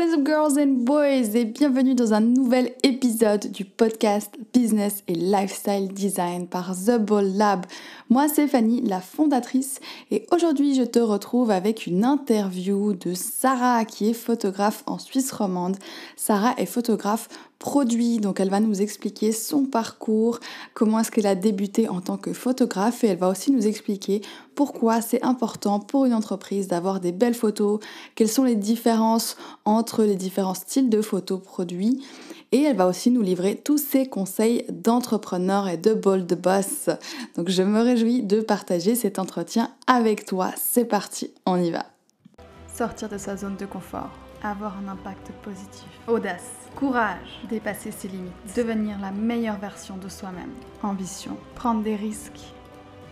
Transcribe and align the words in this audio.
Up 0.00 0.24
girls 0.24 0.58
and 0.58 0.84
boys 0.84 1.36
et 1.36 1.44
bienvenue 1.44 1.94
dans 1.94 2.14
un 2.14 2.20
nouvel 2.20 2.72
épisode 2.82 3.52
du 3.52 3.66
podcast 3.66 4.34
Business 4.54 5.04
et 5.08 5.14
Lifestyle 5.14 5.88
Design 5.92 6.48
par 6.48 6.74
The 6.74 6.96
Ball 6.98 7.36
Lab. 7.36 7.66
Moi 8.08 8.26
c'est 8.26 8.48
Fanny, 8.48 8.80
la 8.80 9.02
fondatrice 9.02 9.78
et 10.10 10.26
aujourd'hui 10.32 10.74
je 10.74 10.84
te 10.84 10.98
retrouve 10.98 11.50
avec 11.50 11.86
une 11.86 12.06
interview 12.06 12.94
de 12.94 13.12
Sarah 13.12 13.84
qui 13.84 14.08
est 14.08 14.14
photographe 14.14 14.84
en 14.86 14.98
Suisse 14.98 15.32
romande. 15.32 15.76
Sarah 16.16 16.54
est 16.56 16.64
photographe 16.64 17.28
produit. 17.60 18.18
Donc 18.18 18.40
elle 18.40 18.50
va 18.50 18.58
nous 18.58 18.82
expliquer 18.82 19.30
son 19.30 19.66
parcours, 19.66 20.40
comment 20.74 20.98
est-ce 20.98 21.12
qu'elle 21.12 21.26
a 21.26 21.36
débuté 21.36 21.88
en 21.88 22.00
tant 22.00 22.16
que 22.16 22.32
photographe 22.32 23.04
et 23.04 23.08
elle 23.08 23.18
va 23.18 23.28
aussi 23.28 23.52
nous 23.52 23.68
expliquer 23.68 24.22
pourquoi 24.56 25.00
c'est 25.00 25.22
important 25.22 25.78
pour 25.78 26.06
une 26.06 26.14
entreprise 26.14 26.66
d'avoir 26.66 26.98
des 26.98 27.12
belles 27.12 27.34
photos, 27.34 27.78
quelles 28.16 28.28
sont 28.28 28.44
les 28.44 28.56
différences 28.56 29.36
entre 29.64 30.02
les 30.02 30.16
différents 30.16 30.54
styles 30.54 30.90
de 30.90 31.00
photos 31.00 31.40
produits. 31.40 32.02
Et 32.52 32.62
elle 32.62 32.76
va 32.76 32.88
aussi 32.88 33.12
nous 33.12 33.22
livrer 33.22 33.54
tous 33.54 33.78
ses 33.78 34.08
conseils 34.08 34.64
d'entrepreneur 34.70 35.68
et 35.68 35.76
de 35.76 35.94
bold 35.94 36.32
boss. 36.40 36.90
Donc 37.36 37.48
je 37.48 37.62
me 37.62 37.80
réjouis 37.80 38.22
de 38.22 38.40
partager 38.40 38.96
cet 38.96 39.20
entretien 39.20 39.70
avec 39.86 40.24
toi. 40.24 40.50
C'est 40.56 40.86
parti, 40.86 41.30
on 41.46 41.62
y 41.62 41.70
va. 41.70 41.86
Sortir 42.74 43.08
de 43.08 43.18
sa 43.18 43.36
zone 43.36 43.56
de 43.56 43.66
confort, 43.66 44.10
avoir 44.42 44.76
un 44.78 44.88
impact 44.88 45.30
positif, 45.42 45.86
audace 46.08 46.59
Courage, 46.76 47.40
dépasser 47.48 47.90
ses 47.90 48.08
limites, 48.08 48.32
devenir 48.56 48.98
la 49.00 49.10
meilleure 49.10 49.58
version 49.58 49.96
de 49.96 50.08
soi-même. 50.08 50.52
Ambition, 50.82 51.36
prendre 51.54 51.82
des 51.82 51.96
risques. 51.96 52.40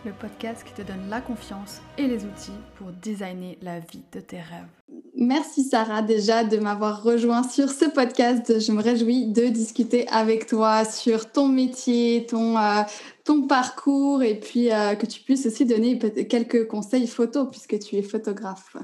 Le 0.07 0.12
podcast 0.12 0.65
qui 0.65 0.73
te 0.73 0.83
donne 0.83 1.09
la 1.11 1.21
confiance 1.21 1.83
et 1.98 2.07
les 2.07 2.25
outils 2.25 2.53
pour 2.77 2.93
designer 2.93 3.59
la 3.61 3.81
vie 3.81 4.05
de 4.12 4.21
tes 4.21 4.39
rêves. 4.39 4.69
Merci 5.17 5.65
Sarah 5.65 6.03
déjà 6.03 6.45
de 6.45 6.57
m'avoir 6.59 7.03
rejoint 7.03 7.43
sur 7.43 7.69
ce 7.69 7.84
podcast. 7.84 8.61
Je 8.61 8.73
me 8.73 8.81
réjouis 8.81 9.27
de 9.27 9.48
discuter 9.48 10.06
avec 10.09 10.47
toi 10.47 10.84
sur 10.84 11.31
ton 11.31 11.48
métier, 11.48 12.27
ton, 12.27 12.56
euh, 12.56 12.83
ton 13.25 13.47
parcours 13.47 14.22
et 14.22 14.39
puis 14.39 14.72
euh, 14.72 14.95
que 14.95 15.06
tu 15.06 15.20
puisses 15.20 15.47
aussi 15.47 15.67
donner 15.67 15.98
quelques 15.98 16.69
conseils 16.69 17.09
photo 17.09 17.47
puisque 17.47 17.78
tu 17.81 17.97
es 17.97 18.03
photographe. 18.03 18.77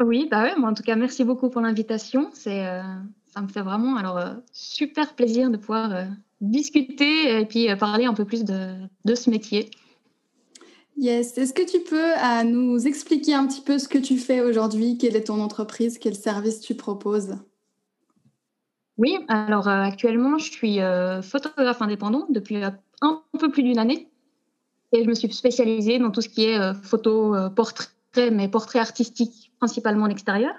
Oui, 0.00 0.28
bah 0.30 0.42
ouais, 0.42 0.56
moi 0.56 0.70
en 0.70 0.74
tout 0.74 0.82
cas, 0.82 0.96
merci 0.96 1.24
beaucoup 1.24 1.50
pour 1.50 1.60
l'invitation. 1.60 2.30
C'est 2.32 2.66
euh, 2.66 2.82
ça 3.34 3.40
me 3.40 3.48
fait 3.48 3.62
vraiment 3.62 3.96
alors 3.96 4.18
euh, 4.18 4.34
super 4.52 5.14
plaisir 5.14 5.50
de 5.50 5.56
pouvoir 5.56 5.92
euh, 5.92 6.04
discuter 6.40 7.40
et 7.40 7.44
puis 7.44 7.68
euh, 7.68 7.74
parler 7.74 8.04
un 8.04 8.14
peu 8.14 8.24
plus 8.24 8.44
de, 8.44 8.76
de 9.04 9.14
ce 9.14 9.28
métier. 9.28 9.70
Yes. 10.96 11.36
Est-ce 11.36 11.52
que 11.52 11.68
tu 11.68 11.80
peux 11.80 12.46
nous 12.48 12.86
expliquer 12.86 13.34
un 13.34 13.48
petit 13.48 13.62
peu 13.62 13.80
ce 13.80 13.88
que 13.88 13.98
tu 13.98 14.16
fais 14.16 14.40
aujourd'hui? 14.40 14.96
Quelle 14.96 15.16
est 15.16 15.24
ton 15.24 15.40
entreprise? 15.40 15.98
Quel 15.98 16.14
service 16.14 16.60
tu 16.60 16.76
proposes? 16.76 17.34
Oui, 18.96 19.18
alors 19.26 19.66
actuellement, 19.66 20.38
je 20.38 20.52
suis 20.52 20.78
photographe 21.28 21.82
indépendant 21.82 22.26
depuis 22.30 22.62
un 22.62 23.22
peu 23.40 23.50
plus 23.50 23.64
d'une 23.64 23.80
année. 23.80 24.08
Et 24.92 25.02
je 25.02 25.08
me 25.08 25.14
suis 25.14 25.32
spécialisée 25.32 25.98
dans 25.98 26.12
tout 26.12 26.20
ce 26.20 26.28
qui 26.28 26.44
est 26.44 26.74
photo, 26.84 27.34
portrait, 27.56 28.30
mais 28.30 28.46
portrait 28.46 28.78
artistique, 28.78 29.50
principalement 29.58 30.04
en 30.04 30.10
extérieur 30.10 30.54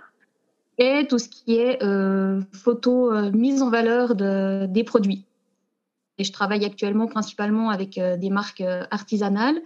et 0.77 1.07
tout 1.07 1.19
ce 1.19 1.29
qui 1.29 1.57
est 1.57 1.81
euh, 1.83 2.41
photo 2.51 3.11
euh, 3.11 3.31
mise 3.31 3.61
en 3.61 3.69
valeur 3.69 4.15
de, 4.15 4.65
des 4.65 4.83
produits. 4.83 5.25
Et 6.17 6.23
je 6.23 6.31
travaille 6.31 6.65
actuellement 6.65 7.07
principalement 7.07 7.69
avec 7.69 7.97
euh, 7.97 8.17
des 8.17 8.29
marques 8.29 8.61
euh, 8.61 8.83
artisanales, 8.91 9.59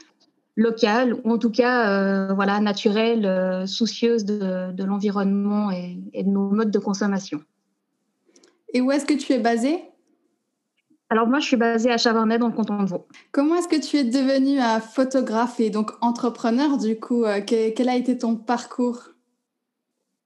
locales 0.56 1.14
ou 1.24 1.32
en 1.32 1.38
tout 1.38 1.52
cas 1.52 2.34
voilà, 2.34 2.60
naturelles, 2.60 3.66
soucieuses 3.66 4.26
de, 4.26 4.74
de 4.74 4.84
l'environnement 4.84 5.72
et, 5.72 5.98
et, 6.12 6.24
de 6.24 6.30
nos 6.30 6.50
modes 6.50 6.72
de 6.72 6.80
consommation. 6.80 7.42
Et 8.74 8.82
où 8.82 8.92
est-ce 8.92 9.06
que 9.06 9.14
tu 9.14 9.32
es 9.32 9.40
basée? 9.40 9.82
Alors 11.10 11.28
moi, 11.28 11.40
je 11.40 11.46
suis 11.46 11.56
basée 11.56 11.92
à 11.92 11.98
Chavornay 11.98 12.40
dans 12.40 12.48
le 12.48 12.54
canton 12.54 12.84
de 12.84 12.90
Vaud. 12.90 13.08
Comment 13.32 13.56
est-ce 13.56 13.70
que 13.70 13.80
tu 13.80 13.96
es 13.98 14.04
devenue 14.04 14.60
photographe 14.82 15.62
et 15.62 15.70
donc 15.70 15.92
entrepreneur 16.02 16.78
du 16.78 17.00
coup? 17.00 17.24
Quel 17.48 17.88
a 17.88 17.96
été 17.96 18.18
ton 18.18 18.36
parcours? 18.36 19.09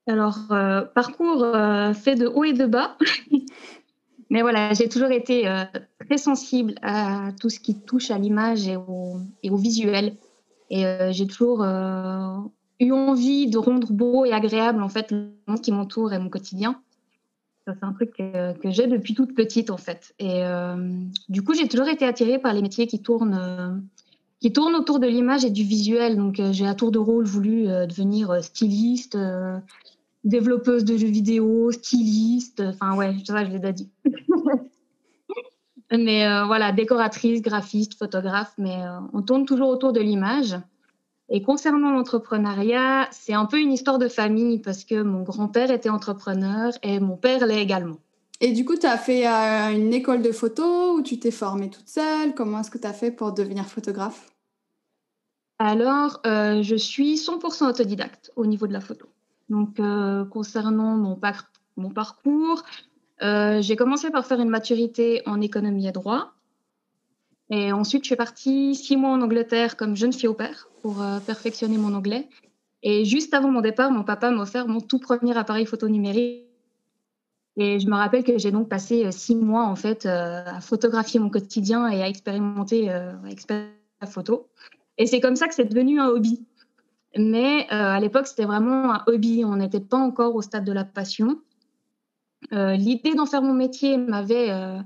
Alors, 0.05 0.51
euh, 0.51 0.81
parcours 0.81 1.43
euh, 1.43 1.93
fait 1.93 2.15
de 2.15 2.27
haut 2.27 2.43
et 2.43 2.53
de 2.53 2.65
bas. 2.65 2.97
Mais 4.29 4.41
voilà, 4.41 4.73
j'ai 4.73 4.89
toujours 4.89 5.11
été 5.11 5.47
euh, 5.47 5.63
très 6.05 6.17
sensible 6.17 6.75
à 6.81 7.29
tout 7.39 7.49
ce 7.49 7.59
qui 7.59 7.79
touche 7.79 8.11
à 8.11 8.17
l'image 8.17 8.67
et 8.67 8.75
au, 8.75 9.57
visuel. 9.57 10.15
Et 10.69 10.85
j'ai 11.11 11.27
toujours 11.27 11.63
eu 12.79 12.91
envie 12.91 13.47
de 13.47 13.57
rendre 13.59 13.91
beau 13.91 14.25
et 14.25 14.31
agréable 14.31 14.81
en 14.81 14.89
fait 14.89 15.11
le 15.11 15.29
monde 15.45 15.61
qui 15.61 15.71
m'entoure 15.71 16.13
et 16.13 16.17
mon 16.17 16.29
quotidien. 16.29 16.81
C'est 17.67 17.83
un 17.83 17.93
truc 17.93 18.15
que, 18.17 18.71
j'ai 18.71 18.87
depuis 18.87 19.13
toute 19.13 19.35
petite 19.35 19.69
en 19.69 19.77
fait. 19.77 20.15
Et 20.17 20.41
du 21.29 21.43
coup, 21.43 21.53
j'ai 21.53 21.67
toujours 21.67 21.89
été 21.89 22.05
attirée 22.05 22.39
par 22.39 22.53
les 22.53 22.63
métiers 22.63 22.87
qui 22.87 23.03
tournent 23.03 23.83
qui 24.39 24.51
tournent 24.51 24.75
autour 24.75 24.99
de 24.99 25.05
l'image 25.05 25.45
et 25.45 25.51
du 25.51 25.63
visuel. 25.63 26.17
Donc, 26.17 26.41
j'ai 26.51 26.65
à 26.65 26.73
tour 26.73 26.91
de 26.91 26.97
rôle 26.97 27.25
voulu 27.25 27.65
devenir 27.65 28.43
styliste, 28.43 29.15
développeuse 30.23 30.85
de 30.85 30.97
jeux 30.97 31.07
vidéo, 31.07 31.71
styliste, 31.71 32.61
enfin 32.61 32.95
ouais, 32.95 33.15
ça 33.25 33.43
je 33.43 33.51
l'ai 33.51 33.59
déjà 33.59 33.71
dit. 33.71 33.89
mais 35.91 36.25
euh, 36.25 36.45
voilà, 36.45 36.71
décoratrice, 36.71 37.41
graphiste, 37.41 37.97
photographe, 37.97 38.53
mais 38.57 38.81
euh, 38.83 38.99
on 39.13 39.21
tourne 39.21 39.45
toujours 39.45 39.69
autour 39.69 39.93
de 39.93 39.99
l'image. 39.99 40.55
Et 41.29 41.41
concernant 41.41 41.91
l'entrepreneuriat, 41.91 43.07
c'est 43.11 43.33
un 43.33 43.45
peu 43.45 43.59
une 43.59 43.71
histoire 43.71 43.97
de 43.97 44.07
famille 44.07 44.59
parce 44.59 44.83
que 44.83 45.01
mon 45.01 45.23
grand-père 45.23 45.71
était 45.71 45.89
entrepreneur 45.89 46.73
et 46.83 46.99
mon 46.99 47.17
père 47.17 47.45
l'est 47.45 47.61
également. 47.61 47.97
Et 48.41 48.51
du 48.51 48.65
coup, 48.65 48.75
tu 48.75 48.85
as 48.85 48.97
fait 48.97 49.27
euh, 49.27 49.69
une 49.71 49.93
école 49.93 50.21
de 50.21 50.31
photo 50.31 50.95
ou 50.95 51.01
tu 51.01 51.19
t'es 51.19 51.31
formée 51.31 51.69
toute 51.69 51.87
seule? 51.87 52.33
Comment 52.35 52.59
est-ce 52.59 52.71
que 52.71 52.77
tu 52.77 52.87
as 52.87 52.93
fait 52.93 53.11
pour 53.11 53.31
devenir 53.31 53.65
photographe? 53.65 54.29
Alors, 55.59 56.19
je 56.25 56.75
suis 56.75 57.15
100% 57.15 57.69
autodidacte 57.69 58.31
au 58.35 58.45
niveau 58.45 58.67
de 58.67 58.73
la 58.73 58.81
photo. 58.81 59.12
Donc, 59.53 59.79
euh, 59.79 60.25
concernant 60.25 60.97
mon, 60.97 61.15
par 61.15 61.51
mon 61.77 61.91
parcours, 61.91 62.63
euh, 63.21 63.61
j'ai 63.61 63.75
commencé 63.75 64.09
par 64.09 64.25
faire 64.25 64.39
une 64.39 64.49
maturité 64.49 65.21
en 65.27 65.41
économie 65.41 65.87
et 65.87 65.91
droit. 65.91 66.33
Et 67.51 67.71
ensuite, 67.71 68.03
je 68.03 68.07
suis 68.07 68.15
partie 68.15 68.73
six 68.73 68.97
mois 68.97 69.11
en 69.11 69.21
Angleterre 69.21 69.77
comme 69.77 69.95
jeune 69.95 70.11
fille 70.11 70.27
au 70.27 70.33
père 70.33 70.69
pour 70.81 71.03
euh, 71.03 71.19
perfectionner 71.19 71.77
mon 71.77 71.93
anglais. 71.93 72.27
Et 72.81 73.05
juste 73.05 73.35
avant 73.35 73.51
mon 73.51 73.61
départ, 73.61 73.91
mon 73.91 74.03
papa 74.03 74.31
m'a 74.31 74.41
offert 74.41 74.67
mon 74.67 74.81
tout 74.81 74.97
premier 74.97 75.37
appareil 75.37 75.67
photo 75.67 75.87
numérique. 75.87 76.47
Et 77.55 77.79
je 77.79 77.85
me 77.85 77.93
rappelle 77.93 78.23
que 78.23 78.39
j'ai 78.39 78.49
donc 78.49 78.69
passé 78.69 79.11
six 79.11 79.35
mois 79.35 79.65
en 79.65 79.75
fait 79.75 80.07
à 80.07 80.59
photographier 80.61 81.19
mon 81.19 81.29
quotidien 81.29 81.87
et 81.87 82.01
à 82.01 82.07
expérimenter 82.09 82.87
la 82.87 84.07
photo. 84.07 84.49
Et 84.97 85.05
c'est 85.05 85.19
comme 85.19 85.35
ça 85.35 85.47
que 85.47 85.53
c'est 85.53 85.65
devenu 85.65 85.99
un 85.99 86.07
hobby. 86.07 86.43
Mais 87.17 87.67
euh, 87.71 87.75
à 87.75 87.99
l'époque, 87.99 88.27
c'était 88.27 88.45
vraiment 88.45 88.93
un 88.93 89.03
hobby. 89.07 89.43
On 89.45 89.55
n'était 89.55 89.79
pas 89.79 89.97
encore 89.97 90.35
au 90.35 90.41
stade 90.41 90.65
de 90.65 90.71
la 90.71 90.83
passion. 90.83 91.39
Euh, 92.51 92.75
L'idée 92.75 93.13
d'en 93.13 93.25
faire 93.25 93.41
mon 93.41 93.53
métier 93.53 93.97
m'avait 93.97 94.49
euh, 94.49 94.79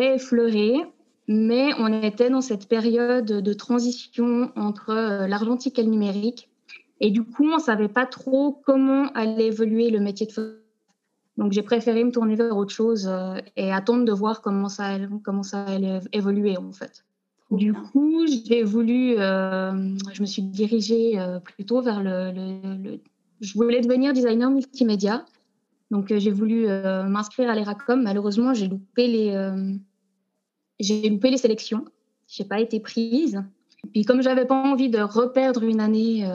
effleuré, 0.00 0.74
mais 1.28 1.72
on 1.78 2.02
était 2.02 2.30
dans 2.30 2.40
cette 2.40 2.68
période 2.68 3.26
de 3.26 3.52
transition 3.52 4.50
entre 4.56 5.26
l'argentique 5.26 5.78
et 5.78 5.82
le 5.82 5.90
numérique. 5.90 6.48
Et 7.00 7.10
du 7.10 7.22
coup, 7.22 7.44
on 7.44 7.56
ne 7.56 7.62
savait 7.62 7.88
pas 7.88 8.06
trop 8.06 8.60
comment 8.64 9.08
allait 9.12 9.46
évoluer 9.46 9.90
le 9.90 10.00
métier 10.00 10.26
de 10.26 10.32
photographe. 10.32 10.62
Donc, 11.36 11.52
j'ai 11.52 11.62
préféré 11.62 12.02
me 12.02 12.10
tourner 12.10 12.34
vers 12.34 12.56
autre 12.56 12.72
chose 12.72 13.08
et 13.54 13.72
attendre 13.72 14.04
de 14.04 14.10
voir 14.10 14.40
comment 14.42 14.68
ça, 14.68 14.96
comment 15.22 15.44
ça 15.44 15.62
allait 15.62 16.00
évoluer, 16.12 16.56
en 16.56 16.72
fait. 16.72 17.04
Du 17.50 17.72
coup, 17.72 18.26
j'ai 18.26 18.62
voulu, 18.62 19.14
euh, 19.18 19.96
je 20.12 20.20
me 20.20 20.26
suis 20.26 20.42
dirigée 20.42 21.18
euh, 21.18 21.40
plutôt 21.40 21.80
vers 21.80 22.02
le, 22.02 23.00
Je 23.40 23.54
voulais 23.54 23.80
devenir 23.80 24.12
designer 24.12 24.50
multimédia. 24.50 25.24
Donc, 25.90 26.12
euh, 26.12 26.18
j'ai 26.18 26.30
voulu 26.30 26.66
m'inscrire 26.66 27.48
à 27.48 27.54
l'ERACOM. 27.54 28.02
Malheureusement, 28.02 28.52
j'ai 28.52 28.68
loupé 28.68 29.06
les, 29.06 29.52
j'ai 30.78 31.08
loupé 31.08 31.30
les 31.30 31.38
sélections. 31.38 31.86
Je 32.28 32.42
n'ai 32.42 32.48
pas 32.48 32.60
été 32.60 32.80
prise. 32.80 33.42
Puis, 33.92 34.04
comme 34.04 34.20
j'avais 34.20 34.44
pas 34.44 34.62
envie 34.62 34.90
de 34.90 35.00
reperdre 35.00 35.62
une 35.62 35.80
année, 35.80 36.30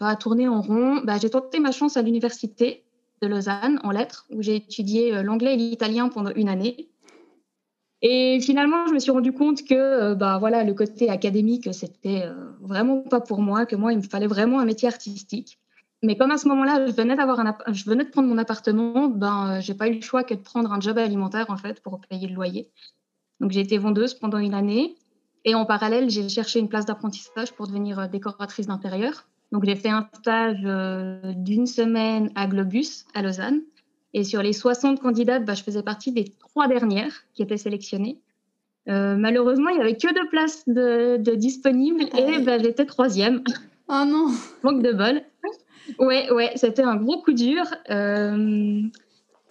à 0.00 0.16
tourner 0.16 0.48
en 0.48 0.60
rond, 0.60 1.00
bah, 1.04 1.18
j'ai 1.20 1.30
tenté 1.30 1.60
ma 1.60 1.70
chance 1.70 1.96
à 1.96 2.02
l'université 2.02 2.84
de 3.22 3.28
Lausanne 3.28 3.80
en 3.84 3.92
lettres, 3.92 4.26
où 4.30 4.42
j'ai 4.42 4.56
étudié 4.56 5.22
l'anglais 5.22 5.54
et 5.54 5.56
l'italien 5.56 6.08
pendant 6.08 6.32
une 6.34 6.48
année. 6.48 6.87
Et 8.00 8.38
finalement, 8.40 8.86
je 8.86 8.94
me 8.94 8.98
suis 9.00 9.10
rendu 9.10 9.32
compte 9.32 9.64
que 9.64 9.74
euh, 9.74 10.14
bah, 10.14 10.38
voilà, 10.38 10.62
le 10.62 10.72
côté 10.74 11.10
académique, 11.10 11.72
c'était 11.74 12.22
euh, 12.24 12.52
vraiment 12.60 13.00
pas 13.02 13.20
pour 13.20 13.42
moi, 13.42 13.66
que 13.66 13.74
moi, 13.74 13.92
il 13.92 13.98
me 13.98 14.02
fallait 14.02 14.28
vraiment 14.28 14.60
un 14.60 14.64
métier 14.64 14.86
artistique. 14.86 15.58
Mais 16.04 16.16
comme 16.16 16.30
à 16.30 16.38
ce 16.38 16.46
moment-là, 16.46 16.86
je 16.86 16.92
venais 16.92 17.16
je 17.72 17.84
venais 17.84 18.04
de 18.04 18.10
prendre 18.10 18.28
mon 18.28 18.38
appartement, 18.38 19.08
ben 19.08 19.56
euh, 19.56 19.60
j'ai 19.60 19.74
pas 19.74 19.88
eu 19.88 19.94
le 19.94 20.00
choix 20.00 20.22
que 20.22 20.34
de 20.34 20.40
prendre 20.40 20.72
un 20.72 20.78
job 20.80 20.96
alimentaire 20.96 21.46
en 21.48 21.56
fait 21.56 21.80
pour 21.82 22.00
payer 22.00 22.28
le 22.28 22.34
loyer. 22.34 22.70
Donc 23.40 23.50
j'ai 23.50 23.60
été 23.60 23.78
vendeuse 23.78 24.14
pendant 24.14 24.38
une 24.38 24.54
année 24.54 24.94
et 25.44 25.56
en 25.56 25.66
parallèle, 25.66 26.08
j'ai 26.08 26.28
cherché 26.28 26.60
une 26.60 26.68
place 26.68 26.86
d'apprentissage 26.86 27.52
pour 27.52 27.66
devenir 27.66 28.08
décoratrice 28.08 28.68
d'intérieur. 28.68 29.26
Donc, 29.50 29.64
j'ai 29.64 29.76
fait 29.76 29.88
un 29.88 30.06
stage 30.12 30.60
d'une 31.36 31.66
semaine 31.66 32.30
à 32.34 32.46
Globus, 32.46 33.06
à 33.14 33.22
Lausanne. 33.22 33.62
Et 34.18 34.24
sur 34.24 34.42
les 34.42 34.52
60 34.52 35.00
candidates, 35.00 35.44
bah, 35.44 35.54
je 35.54 35.62
faisais 35.62 35.84
partie 35.84 36.10
des 36.10 36.24
trois 36.40 36.66
dernières 36.66 37.12
qui 37.34 37.42
étaient 37.42 37.56
sélectionnées. 37.56 38.18
malheureusement, 38.86 39.68
il 39.68 39.76
n'y 39.76 39.82
avait 39.82 39.96
que 39.96 40.12
deux 40.12 40.28
places 40.28 40.64
de, 40.66 41.34
disponibles 41.36 42.02
et 42.18 42.40
bah, 42.40 42.58
j'étais 42.58 42.84
troisième. 42.84 43.44
Oh 43.88 44.04
non 44.04 44.26
Manque 44.64 44.82
de 44.82 44.92
bol. 44.92 45.22
Ouais, 45.98 46.30
ouais, 46.32 46.50
c'était 46.56 46.82
un 46.82 46.96
gros 46.96 47.22
coup 47.22 47.32
dur. 47.32 47.64
Euh, 47.90 48.82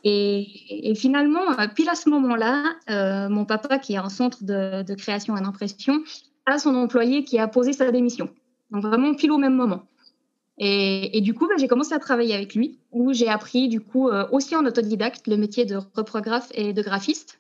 et, 0.04 0.94
finalement, 0.96 1.42
pile 1.76 1.90
à 1.90 1.96
ce 1.96 2.10
moment-là, 2.10 2.64
euh, 2.90 3.30
mon 3.30 3.46
papa, 3.46 3.80
qui 3.80 3.94
est 3.94 3.98
un 3.98 4.10
centre 4.10 4.44
de, 4.44 4.94
création 4.96 5.36
et 5.38 5.42
d'impression, 5.42 6.04
a 6.46 6.60
son 6.60 6.76
employé 6.76 7.24
qui 7.24 7.40
a 7.40 7.48
posé 7.48 7.74
sa 7.74 7.90
démission. 7.92 8.30
Donc 8.72 8.84
vraiment 8.84 9.14
pile 9.14 9.32
au 9.32 9.38
même 9.38 9.56
moment. 9.56 9.84
Et, 10.60 11.22
du 11.22 11.34
coup, 11.34 11.48
bah, 11.48 11.54
j'ai 11.58 11.68
commencé 11.68 11.94
à 11.94 12.00
travailler 12.00 12.34
avec 12.34 12.56
lui, 12.56 12.80
où 12.92 13.14
j'ai 13.14 13.28
appris 13.28 13.68
du 13.68 13.80
coup 13.80 14.10
euh, 14.10 14.28
aussi 14.32 14.56
en 14.56 14.66
autodidacte 14.66 15.28
le 15.28 15.38
métier 15.38 15.66
de 15.66 15.78
reprographe 15.96 16.50
et 16.54 16.74
de 16.74 16.82
graphiste. 16.82 17.40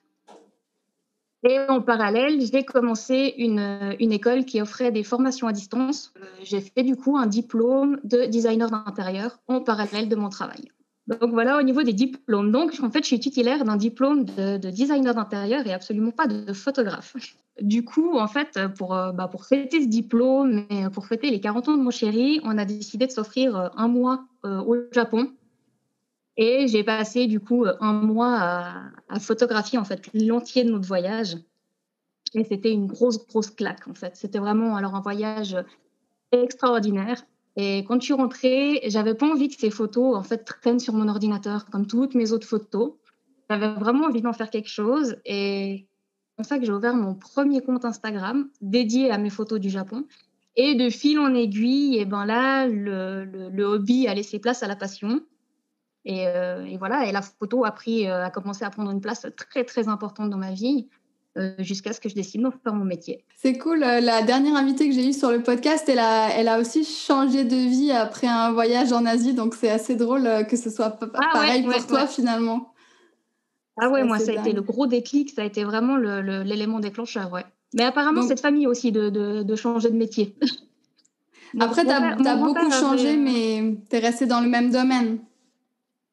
Et 1.43 1.59
en 1.69 1.81
parallèle, 1.81 2.39
j'ai 2.41 2.63
commencé 2.63 3.33
une, 3.37 3.95
école 3.99 4.45
qui 4.45 4.61
offrait 4.61 4.91
des 4.91 5.03
formations 5.03 5.47
à 5.47 5.53
distance. 5.53 6.13
Euh, 6.17 6.25
j'ai 6.43 6.61
fait 6.61 6.83
du 6.83 6.95
coup 6.95 7.17
un 7.17 7.27
diplôme 7.27 7.99
de 8.03 8.25
designer 8.25 8.69
d'intérieur 8.69 9.39
en 9.47 9.61
parallèle 9.61 10.09
de 10.09 10.15
mon 10.15 10.29
travail. 10.29 10.71
Donc 11.07 11.31
voilà 11.31 11.57
au 11.57 11.61
niveau 11.61 11.83
des 11.83 11.93
diplômes. 11.93 12.51
Donc 12.51 12.73
en 12.81 12.91
fait, 12.91 12.99
je 12.99 13.07
suis 13.07 13.19
titulaire 13.19 13.63
d'un 13.63 13.77
diplôme 13.77 14.25
de, 14.25 14.57
designer 14.57 15.15
d'intérieur 15.15 15.65
et 15.65 15.73
absolument 15.73 16.11
pas 16.11 16.27
de 16.27 16.51
photographe. 16.53 17.15
Du 17.61 17.83
coup, 17.83 18.17
en 18.17 18.27
fait, 18.27 18.59
pour, 18.77 18.93
euh, 18.93 19.11
bah, 19.13 19.31
fêter 19.41 19.81
ce 19.81 19.87
diplôme 19.87 20.65
et 20.69 20.89
pour 20.89 21.07
fêter 21.07 21.31
les 21.31 21.39
40 21.39 21.69
ans 21.69 21.77
de 21.77 21.81
mon 21.81 21.91
chéri, 21.91 22.39
on 22.43 22.57
a 22.57 22.65
décidé 22.65 23.07
de 23.07 23.11
s'offrir 23.11 23.55
euh, 23.55 23.69
un 23.75 23.87
mois 23.87 24.25
au 24.43 24.77
Japon 24.93 25.31
et 26.37 26.67
j'ai 26.67 26.83
passé 26.83 27.25
du 27.25 27.39
coup 27.39 27.65
un 27.79 27.93
mois 27.93 28.37
à, 29.09 29.19
photographier 29.19 29.79
en 29.79 29.83
fait 29.83 30.09
l'entier 30.13 30.63
de 30.63 30.71
notre 30.71 30.87
voyage. 30.87 31.35
Et 32.33 32.43
c'était 32.43 32.71
une 32.71 32.87
grosse, 32.87 33.25
grosse 33.25 33.49
claque 33.49 33.87
en 33.87 33.93
fait. 33.93 34.15
C'était 34.15 34.37
vraiment 34.37 34.75
alors 34.75 34.95
un 34.95 35.01
voyage 35.01 35.57
extraordinaire. 36.31 37.23
Et 37.57 37.79
quand 37.79 37.99
je 37.99 38.05
suis 38.05 38.13
rentrée, 38.13 38.81
j'avais 38.85 39.15
pas 39.15 39.27
envie 39.27 39.49
que 39.49 39.59
ces 39.59 39.71
photos 39.71 40.15
en 40.15 40.21
fait 40.21 40.45
traînent 40.45 40.79
sur 40.79 40.93
mon 40.93 41.07
ordinateur 41.07 41.65
comme 41.65 41.87
toutes 41.87 42.13
mes 42.13 42.31
autres 42.31 42.47
photos. 42.47 42.93
J'avais 43.49 43.73
vraiment 43.73 44.05
envie 44.05 44.21
d'en 44.21 44.31
faire 44.31 44.51
quelque 44.51 44.69
chose. 44.69 45.17
Et 45.25 45.87
c'est 45.87 46.35
comme 46.37 46.45
ça 46.45 46.59
que 46.59 46.65
j'ai 46.65 46.71
ouvert 46.71 46.93
mon 46.93 47.15
premier 47.15 47.61
compte 47.61 47.83
Instagram 47.83 48.47
dédié 48.61 49.09
à 49.09 49.17
mes 49.17 49.31
photos 49.31 49.59
du 49.59 49.69
Japon. 49.69 50.05
Et 50.55 50.75
de 50.75 50.89
fil 50.89 51.19
en 51.19 51.33
aiguille, 51.33 51.97
et 51.97 52.05
ben 52.05 52.25
là, 52.25 52.67
le, 52.67 53.25
le 53.25 53.63
hobby 53.63 54.07
a 54.07 54.13
laissé 54.13 54.39
place 54.39 54.63
à 54.63 54.67
la 54.67 54.75
passion. 54.75 55.21
Euh, 56.07 56.63
et, 56.63 56.77
voilà, 56.77 57.05
et 57.05 57.11
la 57.11 57.21
photo 57.21 57.65
a, 57.65 57.71
pris, 57.71 58.07
euh, 58.07 58.23
a 58.23 58.29
commencé 58.29 58.63
à 58.63 58.69
prendre 58.69 58.91
une 58.91 59.01
place 59.01 59.27
très, 59.35 59.63
très 59.65 59.87
importante 59.87 60.29
dans 60.29 60.37
ma 60.37 60.53
vie 60.53 60.87
jusqu'à 61.59 61.93
ce 61.93 61.99
que 61.99 62.09
je 62.09 62.15
décide 62.15 62.41
d'en 62.41 62.51
faire 62.51 62.73
mon 62.73 62.85
métier. 62.85 63.23
C'est 63.35 63.57
cool. 63.57 63.79
La 63.79 64.21
dernière 64.21 64.55
invitée 64.55 64.87
que 64.89 64.95
j'ai 64.95 65.07
eue 65.07 65.13
sur 65.13 65.31
le 65.31 65.43
podcast, 65.43 65.87
elle 65.87 65.99
a, 65.99 66.29
elle 66.29 66.47
a 66.47 66.59
aussi 66.59 66.83
changé 66.83 67.43
de 67.43 67.55
vie 67.55 67.91
après 67.91 68.27
un 68.27 68.51
voyage 68.51 68.91
en 68.93 69.05
Asie. 69.05 69.33
Donc, 69.33 69.55
c'est 69.55 69.69
assez 69.69 69.95
drôle 69.95 70.27
que 70.49 70.55
ce 70.55 70.69
soit 70.69 70.97
ah 71.01 71.29
pareil 71.33 71.63
pour 71.63 71.87
toi 71.87 72.07
finalement. 72.07 72.73
Ah 73.79 73.89
ouais, 73.89 74.03
moi, 74.03 74.17
ça 74.19 74.31
a 74.31 74.33
été 74.35 74.53
le 74.53 74.61
gros 74.61 74.87
déclic. 74.87 75.29
Ça 75.29 75.43
a 75.43 75.45
été 75.45 75.63
vraiment 75.63 75.97
l'élément 75.97 76.79
déclencheur, 76.79 77.31
ouais. 77.31 77.45
Mais 77.73 77.83
apparemment, 77.83 78.23
cette 78.23 78.39
famille 78.39 78.67
aussi 78.67 78.91
de, 78.91 79.09
de, 79.09 79.55
changer 79.55 79.89
de 79.89 79.97
métier. 79.97 80.35
Après, 81.59 81.83
tu 81.85 81.91
as, 81.91 82.35
beaucoup 82.35 82.71
changé, 82.71 83.17
mais 83.17 83.77
tu 83.89 83.95
es 83.95 83.99
resté 83.99 84.25
dans 84.25 84.41
le 84.41 84.49
même 84.49 84.71
domaine. 84.71 85.19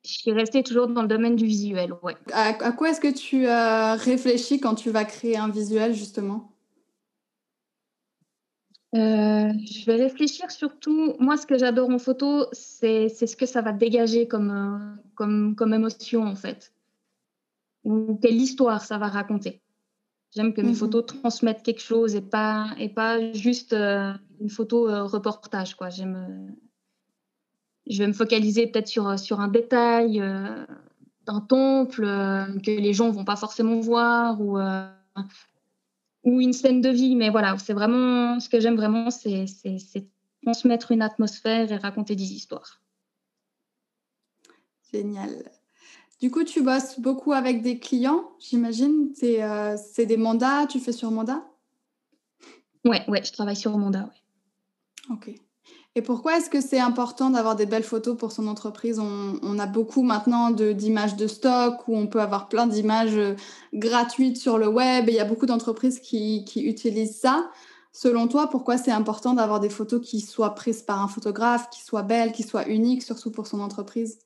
Je 0.04 0.18
suis 0.18 0.32
restée 0.32 0.62
toujours 0.62 0.86
dans 0.86 1.00
le 1.00 1.08
domaine 1.08 1.34
du 1.34 1.46
visuel, 1.46 1.94
ouais. 2.02 2.14
À, 2.32 2.72
quoi 2.72 2.90
est-ce 2.90 3.00
que 3.00 3.12
tu 3.12 3.48
euh, 3.48 3.94
réfléchis 3.94 4.60
quand 4.60 4.74
tu 4.74 4.90
vas 4.90 5.06
créer 5.06 5.38
un 5.38 5.48
visuel, 5.48 5.94
justement? 5.94 6.52
Euh, 8.94 9.50
je 9.64 9.86
vais 9.86 9.96
réfléchir 9.96 10.50
surtout, 10.50 11.14
moi 11.18 11.36
ce 11.36 11.46
que 11.46 11.58
j'adore 11.58 11.88
en 11.88 11.98
photo, 11.98 12.46
c'est 12.52 13.08
ce 13.08 13.34
que 13.34 13.46
ça 13.46 13.62
va 13.62 13.72
dégager 13.72 14.28
comme, 14.28 14.50
euh, 14.50 15.02
comme, 15.14 15.56
comme 15.56 15.72
émotion 15.72 16.22
en 16.22 16.36
fait. 16.36 16.72
Ou 17.82 18.16
quelle 18.22 18.36
histoire 18.36 18.82
ça 18.82 18.98
va 18.98 19.08
raconter. 19.08 19.62
J'aime 20.36 20.52
que 20.52 20.60
mes 20.60 20.68
mhm. 20.68 20.74
photos 20.74 21.06
transmettent 21.06 21.62
quelque 21.62 21.82
chose 21.82 22.14
et 22.14 22.20
pas, 22.20 22.68
et 22.78 22.88
pas 22.88 23.32
juste 23.32 23.72
une 23.72 24.50
photo 24.50 24.84
reportage. 25.06 25.74
Quoi. 25.74 25.90
J'aime, 25.90 26.54
je 27.86 27.98
vais 27.98 28.06
me 28.06 28.12
focaliser 28.12 28.66
peut-être 28.66 28.88
sur, 28.88 29.18
sur 29.18 29.40
un 29.40 29.48
détail 29.48 30.20
euh, 30.20 30.64
d'un 31.26 31.40
temple 31.40 32.04
euh, 32.04 32.46
que 32.60 32.70
les 32.70 32.92
gens 32.92 33.10
vont 33.10 33.24
pas 33.24 33.36
forcément 33.36 33.80
voir 33.80 34.40
ou, 34.40 34.58
euh, 34.58 34.88
ou 36.22 36.40
une 36.40 36.52
scène 36.52 36.80
de 36.80 36.88
vie. 36.88 37.16
Mais 37.16 37.30
voilà, 37.30 37.56
c'est 37.58 37.74
vraiment 37.74 38.40
ce 38.40 38.48
que 38.48 38.60
j'aime 38.60 38.76
vraiment, 38.76 39.10
c'est 39.10 39.46
transmettre 40.42 40.92
une 40.92 41.02
atmosphère 41.02 41.70
et 41.72 41.76
raconter 41.76 42.16
des 42.16 42.32
histoires. 42.32 42.80
Génial. 44.92 45.50
Du 46.20 46.30
coup, 46.30 46.44
tu 46.44 46.62
bosses 46.62 47.00
beaucoup 47.00 47.32
avec 47.32 47.62
des 47.62 47.78
clients, 47.78 48.30
j'imagine. 48.38 49.12
C'est 49.14 50.06
des 50.06 50.16
mandats, 50.16 50.66
tu 50.66 50.80
fais 50.80 50.92
sur 50.92 51.10
mandat? 51.10 51.44
Ouais, 52.84 53.02
ouais, 53.08 53.24
je 53.24 53.32
travaille 53.32 53.56
sur 53.56 53.76
mandat, 53.76 54.04
ouais. 54.04 55.14
Ok. 55.14 55.43
Et 55.96 56.02
pourquoi 56.02 56.38
est-ce 56.38 56.50
que 56.50 56.60
c'est 56.60 56.80
important 56.80 57.30
d'avoir 57.30 57.54
des 57.54 57.66
belles 57.66 57.84
photos 57.84 58.16
pour 58.16 58.32
son 58.32 58.48
entreprise? 58.48 58.98
On, 58.98 59.58
a 59.60 59.66
beaucoup 59.66 60.02
maintenant 60.02 60.50
d'images 60.50 61.14
de, 61.14 61.28
stock 61.28 61.86
où 61.86 61.96
on 61.96 62.08
peut 62.08 62.20
avoir 62.20 62.48
plein 62.48 62.66
d'images 62.66 63.16
euh, 63.16 63.36
gratuites 63.72 64.36
sur 64.36 64.58
le 64.58 64.66
web 64.66 65.08
et 65.08 65.12
il 65.12 65.16
y 65.16 65.20
a 65.20 65.24
beaucoup 65.24 65.46
d'entreprises 65.46 66.00
qui, 66.00 66.44
utilisent 66.56 67.20
ça. 67.20 67.48
Selon 67.92 68.26
toi, 68.26 68.50
pourquoi 68.50 68.76
c'est 68.76 68.90
important 68.90 69.34
d'avoir 69.34 69.60
des 69.60 69.68
photos 69.68 70.00
qui 70.04 70.20
soient 70.20 70.56
prises 70.56 70.82
par 70.82 71.00
un 71.00 71.06
photographe, 71.06 71.70
qui 71.70 71.80
soient 71.80 72.02
belles, 72.02 72.32
qui 72.32 72.42
soient 72.42 72.66
uniques, 72.66 73.04
surtout 73.04 73.30
pour 73.30 73.46
son 73.46 73.60
entreprise? 73.60 74.18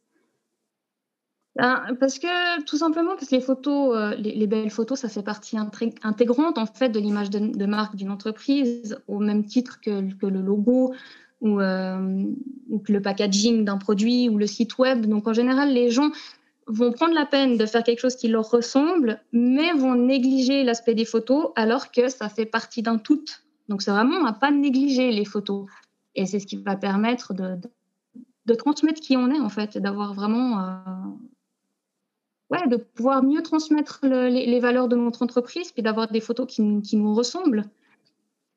Ben, 1.57 1.83
parce 2.01 2.19
que 2.19 2.63
tout 2.65 2.79
simplement 2.79 3.15
parce 3.15 3.29
que 3.29 3.35
les 3.35 3.41
photos, 3.43 3.95
euh, 3.95 4.15
les, 4.15 4.47
belles 4.47 4.71
photos, 4.71 5.01
ça 5.01 5.09
fait 5.11 5.25
partie 5.25 5.59
intégrante 5.59 6.57
en 6.57 6.67
fait 6.67 6.89
de 6.89 7.01
l'image 7.01 7.29
de, 7.31 7.67
marque 7.67 7.97
d'une 7.97 8.11
entreprise, 8.11 8.97
au 9.07 9.19
même 9.19 9.45
titre 9.45 9.81
que 9.83 9.91
le 9.91 10.41
logo, 10.41 10.95
euh, 11.43 12.25
ou, 12.69 12.83
le 12.89 13.01
packaging 13.01 13.65
d'un 13.65 13.79
produit 13.79 14.29
ou 14.29 14.39
le 14.39 14.47
site 14.47 14.79
web. 14.79 15.07
Donc 15.07 15.29
en 15.29 15.33
général, 15.33 15.73
les 15.73 15.91
gens 15.91 16.11
vont 16.67 16.93
prendre 16.93 17.15
la 17.15 17.27
peine 17.27 17.57
de 17.57 17.65
faire 17.65 17.85
quelque 17.85 18.01
chose 18.01 18.17
qui 18.17 18.29
leur 18.29 18.51
ressemble, 18.51 19.21
mais 19.33 19.73
vont 19.73 19.95
négliger 19.95 20.65
l'aspect 20.65 20.95
des 20.95 21.05
photos 21.05 21.51
alors 21.57 21.93
que 21.93 22.09
ça 22.09 22.29
fait 22.29 22.45
partie 22.45 22.83
d'un 22.83 22.99
tout. 22.99 23.25
Donc 23.69 23.83
c'est 23.83 23.91
vraiment 23.91 24.25
à 24.27 24.33
pas 24.33 24.51
négliger 24.51 25.13
les 25.13 25.25
photos. 25.25 25.67
Et 26.15 26.27
c'est 26.27 26.41
ce 26.41 26.47
qui 26.47 26.57
va 26.57 26.75
permettre 26.75 27.33
de, 27.35 27.57
de, 28.47 28.55
transmettre 28.55 29.01
qui 29.01 29.17
on 29.17 29.31
est 29.31 29.41
en 29.41 29.49
fait, 29.49 29.79
d'avoir 29.79 30.15
vraiment... 30.15 30.61
Euh, 30.61 30.75
ouais, 32.51 32.67
de 32.67 32.77
pouvoir 32.77 33.23
mieux 33.23 33.43
transmettre 33.43 34.01
les, 34.03 34.61
valeurs 34.61 34.89
de 34.89 34.97
notre 34.97 35.23
entreprise, 35.23 35.71
puis 35.71 35.83
d'avoir 35.83 36.11
des 36.11 36.21
photos 36.21 36.47
qui 36.49 36.97
nous 36.97 37.15
ressemblent. 37.15 37.65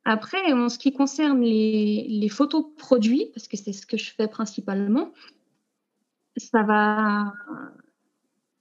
Après, 0.03 0.51
en 0.51 0.70
ce 0.70 0.79
qui 0.79 0.93
concerne 0.93 1.41
les, 1.41 2.29
photos 2.29 2.65
produits, 2.77 3.27
parce 3.34 3.48
que 3.48 3.58
c'est 3.58 3.74
ce 3.74 3.86
que 3.86 3.98
je 3.98 4.12
fais 4.12 4.27
principalement, 4.27 5.12
ça 6.38 6.63
va, 6.63 7.34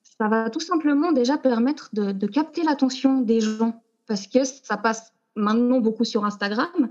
ça 0.02 0.28
va 0.28 0.50
tout 0.50 0.60
simplement 0.60 1.12
déjà 1.12 1.38
permettre 1.38 1.90
de, 1.94 2.26
capter 2.26 2.62
l'attention 2.62 3.22
des 3.22 3.40
gens, 3.40 3.82
parce 4.06 4.26
que 4.26 4.44
ça 4.44 4.76
passe 4.76 5.14
maintenant 5.34 5.80
beaucoup 5.80 6.04
sur 6.04 6.24
Instagram. 6.24 6.90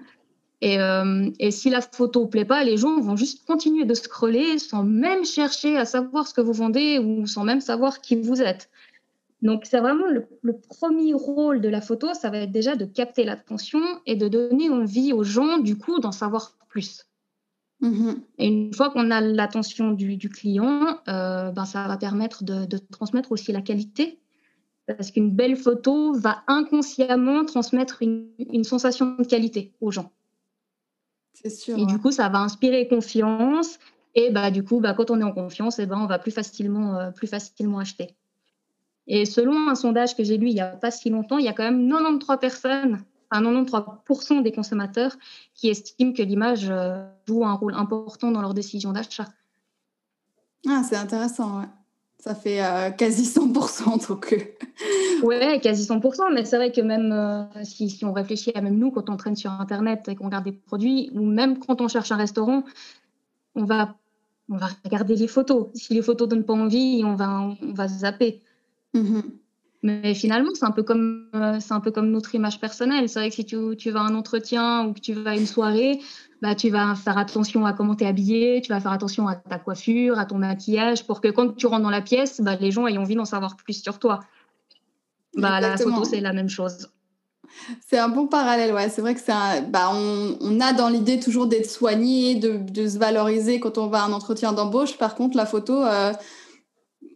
Et, 0.61 0.79
euh, 0.81 1.29
et, 1.39 1.51
si 1.51 1.69
la 1.69 1.79
photo 1.79 2.23
ne 2.23 2.27
plaît 2.27 2.43
pas, 2.43 2.63
les 2.65 2.75
gens 2.75 2.99
vont 2.99 3.15
juste 3.15 3.45
continuer 3.45 3.85
de 3.85 3.93
scroller 3.93 4.59
sans 4.59 4.83
même 4.83 5.23
chercher 5.23 5.77
à 5.77 5.85
savoir 5.85 6.27
ce 6.27 6.33
que 6.33 6.41
vous 6.41 6.51
vendez 6.51 6.99
ou 6.99 7.25
sans 7.27 7.45
même 7.45 7.61
savoir 7.61 8.01
qui 8.01 8.17
vous 8.17 8.41
êtes. 8.41 8.69
Donc, 9.41 9.65
c'est 9.65 9.79
vraiment 9.79 10.05
le, 10.07 10.59
premier 10.67 11.13
rôle 11.13 11.61
de 11.61 11.69
la 11.69 11.81
photo, 11.81 12.13
ça 12.13 12.29
va 12.29 12.39
être 12.39 12.51
déjà 12.51 12.75
de 12.75 12.85
capter 12.85 13.23
l'attention 13.23 13.81
et 14.05 14.15
de 14.15 14.27
donner 14.27 14.69
envie 14.69 15.13
aux 15.13 15.23
gens, 15.23 15.59
du 15.59 15.77
coup, 15.77 15.99
d'en 15.99 16.11
savoir 16.11 16.57
plus. 16.67 17.05
Mm-hmm. 17.81 18.15
Et 18.39 18.47
une 18.47 18.73
fois 18.73 18.89
qu'on 18.89 19.11
a 19.11 19.21
l'attention 19.21 19.91
du, 19.91 20.29
client, 20.29 20.99
euh, 21.07 21.51
ben, 21.51 21.65
ça 21.65 21.87
va 21.87 21.95
permettre 21.95 22.43
de, 22.43 22.77
transmettre 22.91 23.31
aussi 23.31 23.53
la 23.53 23.61
qualité. 23.61 24.19
Parce 24.87 25.11
qu'une 25.11 25.31
belle 25.31 25.55
photo 25.55 26.13
va 26.13 26.43
inconsciemment 26.47 27.45
transmettre 27.45 28.01
une, 28.01 28.63
sensation 28.63 29.15
de 29.17 29.23
qualité 29.23 29.71
aux 29.81 29.91
gens. 29.91 30.11
C'est 31.33 31.51
sûr. 31.51 31.77
Et 31.77 31.85
du 31.85 31.99
coup, 31.99 32.11
ça 32.11 32.27
va 32.27 32.39
inspirer 32.39 32.87
confiance. 32.87 33.79
Et 34.15 34.31
bah, 34.31 34.51
du 34.51 34.63
coup, 34.63 34.81
bah, 34.81 34.93
quand 34.95 35.11
on 35.11 35.21
est 35.21 35.23
en 35.23 35.31
confiance, 35.31 35.79
et 35.79 35.85
ben, 35.85 35.99
on 35.99 36.07
va 36.07 36.19
plus 36.19 36.31
facilement, 36.31 36.97
euh, 36.97 37.11
plus 37.11 37.27
facilement 37.27 37.79
acheter. 37.79 38.17
Et 39.09 39.25
selon 39.25 39.67
un 39.67 39.75
sondage 39.75 40.15
que 40.15 40.23
j'ai 40.23 40.37
lu 40.37 40.47
il 40.47 40.53
n'y 40.53 40.61
a 40.61 40.67
pas 40.67 40.91
si 40.91 41.09
longtemps, 41.09 41.39
il 41.39 41.45
y 41.45 41.49
a 41.49 41.53
quand 41.53 41.63
même 41.63 41.89
93 41.89 42.39
personnes 42.39 43.03
un 43.31 43.41
93% 43.43 44.41
des 44.41 44.51
consommateurs 44.51 45.15
qui 45.53 45.69
estiment 45.69 46.13
que 46.13 46.23
l'image 46.23 46.71
joue 47.27 47.45
un 47.45 47.53
rôle 47.53 47.75
important 47.75 48.31
dans 48.31 48.41
leur 48.41 48.53
décision 48.53 48.91
d'achat. 48.91 49.27
Ah, 50.67 50.81
c'est 50.87 50.95
intéressant, 50.95 51.59
ouais. 51.59 51.67
Ça 52.19 52.35
fait 52.35 52.59
quasi 52.97 53.23
100%, 53.23 54.09
donc. 54.09 54.35
ouais, 55.23 55.59
quasi 55.61 55.87
100%, 55.87 56.33
mais 56.33 56.43
c'est 56.43 56.57
vrai 56.57 56.71
que 56.71 56.81
même 56.81 57.47
si, 57.63 57.89
si, 57.89 58.03
on 58.03 58.11
réfléchit 58.11 58.51
à 58.55 58.61
même 58.61 58.77
nous, 58.77 58.91
quand 58.91 59.09
on 59.09 59.15
traîne 59.15 59.37
sur 59.37 59.51
Internet 59.51 60.09
et 60.09 60.15
qu'on 60.15 60.25
regarde 60.25 60.43
des 60.43 60.51
produits, 60.51 61.11
ou 61.13 61.23
même 61.23 61.59
quand 61.59 61.79
on 61.79 61.87
cherche 61.87 62.11
un 62.11 62.17
restaurant, 62.17 62.63
on 63.55 63.63
va, 63.63 63.95
on 64.49 64.57
va 64.57 64.67
regarder 64.83 65.15
les 65.15 65.27
photos. 65.29 65.67
Si 65.75 65.93
les 65.93 66.01
photos 66.01 66.27
donnent 66.27 66.43
pas 66.43 66.53
envie, 66.53 67.03
on 67.05 67.15
va, 67.15 67.39
on 67.61 67.73
va 67.73 67.87
zapper. 67.87 68.41
Mmh 68.93 69.21
mais 69.81 70.13
finalement, 70.13 70.49
c'est 70.53 70.65
un, 70.65 70.71
peu 70.71 70.83
comme, 70.83 71.29
euh, 71.33 71.57
c'est 71.61 71.73
un 71.73 71.79
peu 71.79 71.91
comme 71.91 72.11
notre 72.11 72.35
image 72.35 72.59
personnelle. 72.59 73.07
C'est 73.07 73.19
vrai 73.19 73.29
que 73.29 73.35
si 73.35 73.45
tu, 73.45 73.77
tu, 73.77 73.91
vas 73.91 74.01
à 74.01 74.03
un 74.03 74.15
entretien 74.15 74.85
ou 74.85 74.93
que 74.93 74.99
tu 74.99 75.13
vas 75.13 75.31
à 75.31 75.35
une 75.35 75.45
soirée, 75.45 76.01
bah, 76.41 76.53
tu 76.53 76.69
vas 76.69 76.95
faire 76.95 77.17
attention 77.17 77.65
à 77.65 77.71
comment 77.71 77.95
tu 77.95 78.03
es 78.03 78.07
habillé, 78.07 78.59
tu 78.61 78.73
vas 78.73 78.81
faire 78.81 78.91
attention 78.91 79.27
à 79.29 79.35
ta 79.35 79.57
coiffure, 79.57 80.19
à 80.19 80.25
ton 80.25 80.37
maquillage, 80.37 81.07
pour 81.07 81.21
que 81.21 81.29
quand 81.29 81.55
tu 81.55 81.65
rentres 81.65 81.83
dans 81.83 81.89
la 81.89 82.01
pièce, 82.01 82.41
bah, 82.41 82.57
les 82.59 82.71
gens 82.71 82.87
aient 82.87 82.97
envie 82.97 83.15
d'en 83.15 83.23
savoir 83.23 83.55
plus 83.55 83.81
sur 83.81 83.99
toi. 83.99 84.19
Bah, 85.37 85.61
la 85.61 85.77
photo, 85.77 86.03
c'est 86.03 86.19
la 86.19 86.33
même 86.33 86.49
chose. 86.49 86.89
C'est 87.87 87.97
un 87.97 88.09
bon 88.09 88.27
parallèle, 88.27 88.73
ouais. 88.73 88.89
C'est 88.89 89.01
vrai 89.01 89.15
que 89.15 89.21
c'est 89.21 89.31
bah, 89.69 89.91
on, 89.93 90.37
on, 90.41 90.59
a 90.59 90.73
dans 90.73 90.89
l'idée 90.89 91.19
toujours 91.19 91.47
d'être 91.47 91.69
soigné, 91.69 92.35
de, 92.35 92.57
de, 92.57 92.87
se 92.87 92.97
valoriser 92.97 93.59
quand 93.59 93.77
on 93.77 93.87
va 93.87 94.03
à 94.03 94.05
un 94.05 94.13
entretien 94.13 94.51
d'embauche. 94.51 94.97
Par 94.97 95.15
contre, 95.15 95.37
la 95.37 95.45
photo, 95.45 95.83
euh, 95.83 96.11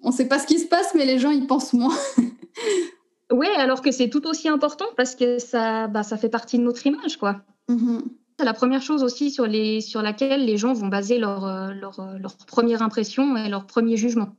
on 0.04 0.10
ne 0.10 0.14
sait 0.14 0.28
pas 0.28 0.40
ce 0.40 0.46
qui 0.46 0.60
se 0.60 0.68
passe, 0.68 0.94
mais 0.96 1.06
les 1.06 1.18
gens 1.18 1.32
y 1.32 1.48
pensent 1.48 1.74
moins. 1.74 1.96
oui, 3.32 3.48
alors 3.58 3.82
que 3.82 3.92
c'est 3.92 4.10
tout 4.10 4.28
aussi 4.28 4.50
important 4.50 4.86
parce 4.98 5.16
que 5.16 5.40
ça, 5.40 5.88
bah, 5.88 6.04
ça 6.04 6.18
fait 6.18 6.30
partie 6.30 6.58
de 6.58 6.64
notre 6.64 6.86
image, 6.86 7.18
quoi. 7.18 7.42
Mm-hmm. 7.70 8.02
C'est 8.38 8.46
la 8.46 8.54
première 8.54 8.82
chose 8.82 9.04
aussi 9.04 9.32
sur, 9.32 9.46
les, 9.46 9.80
sur 9.80 10.02
laquelle 10.02 10.46
les 10.46 10.58
gens 10.58 10.74
vont 10.74 10.88
baser 10.88 11.20
leur, 11.20 11.46
euh, 11.46 11.72
leur, 11.72 12.00
euh, 12.00 12.18
leur 12.18 12.36
première 12.36 12.82
impression 12.82 13.38
et 13.38 13.48
leur 13.48 13.66
premier 13.66 13.96
jugement. 13.96 14.36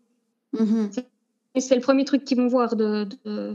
Mm-hmm. 0.54 1.04
C'est 1.56 1.76
le 1.76 1.80
premier 1.80 2.04
truc 2.04 2.24
qu'ils 2.24 2.38
vont 2.38 2.48
voir, 2.48 2.74
de, 2.74 3.08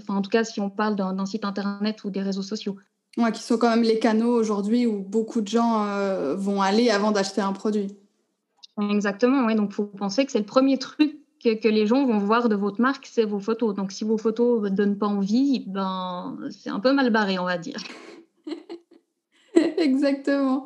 en 0.08 0.22
tout 0.22 0.30
cas 0.30 0.46
si 0.46 0.62
on 0.62 0.70
parle 0.70 0.96
d'un 0.96 1.26
site 1.26 1.44
internet 1.44 2.04
ou 2.06 2.10
des 2.10 2.22
réseaux 2.22 2.42
sociaux. 2.42 2.78
Ouais, 3.18 3.32
qui 3.34 3.44
sont 3.44 3.58
quand 3.58 3.70
même 3.70 3.84
les 3.84 4.00
canaux 4.00 4.34
aujourd'hui 4.34 4.86
où 4.86 5.02
beaucoup 5.02 5.42
de 5.42 5.48
gens 5.48 5.86
euh, 5.86 6.36
vont 6.36 6.62
aller 6.62 6.90
avant 6.90 7.12
d'acheter 7.12 7.42
un 7.42 7.52
produit. 7.52 7.88
Exactement, 8.80 9.46
oui. 9.46 9.56
Donc, 9.56 9.72
il 9.72 9.76
faut 9.76 9.86
penser 9.86 10.26
que 10.26 10.32
c'est 10.32 10.40
le 10.40 10.46
premier 10.46 10.78
truc 10.78 11.19
que, 11.40 11.68
les 11.68 11.88
gens 11.88 12.06
vont 12.06 12.18
voir 12.18 12.50
de 12.50 12.56
votre 12.56 12.82
marque, 12.82 13.08
c'est 13.10 13.26
vos 13.26 13.40
photos. 13.40 13.76
Donc, 13.76 13.92
si 13.92 14.04
vos 14.04 14.18
photos 14.18 14.62
ne 14.64 14.70
donnent 14.70 14.98
pas 14.98 15.08
envie, 15.08 15.64
ben, 15.68 16.38
c'est 16.52 16.70
un 16.70 16.80
peu 16.80 16.94
mal 16.94 17.10
barré, 17.10 17.40
on 17.40 17.46
va 17.46 17.58
dire. 17.58 17.80
Exactement. 19.78 20.66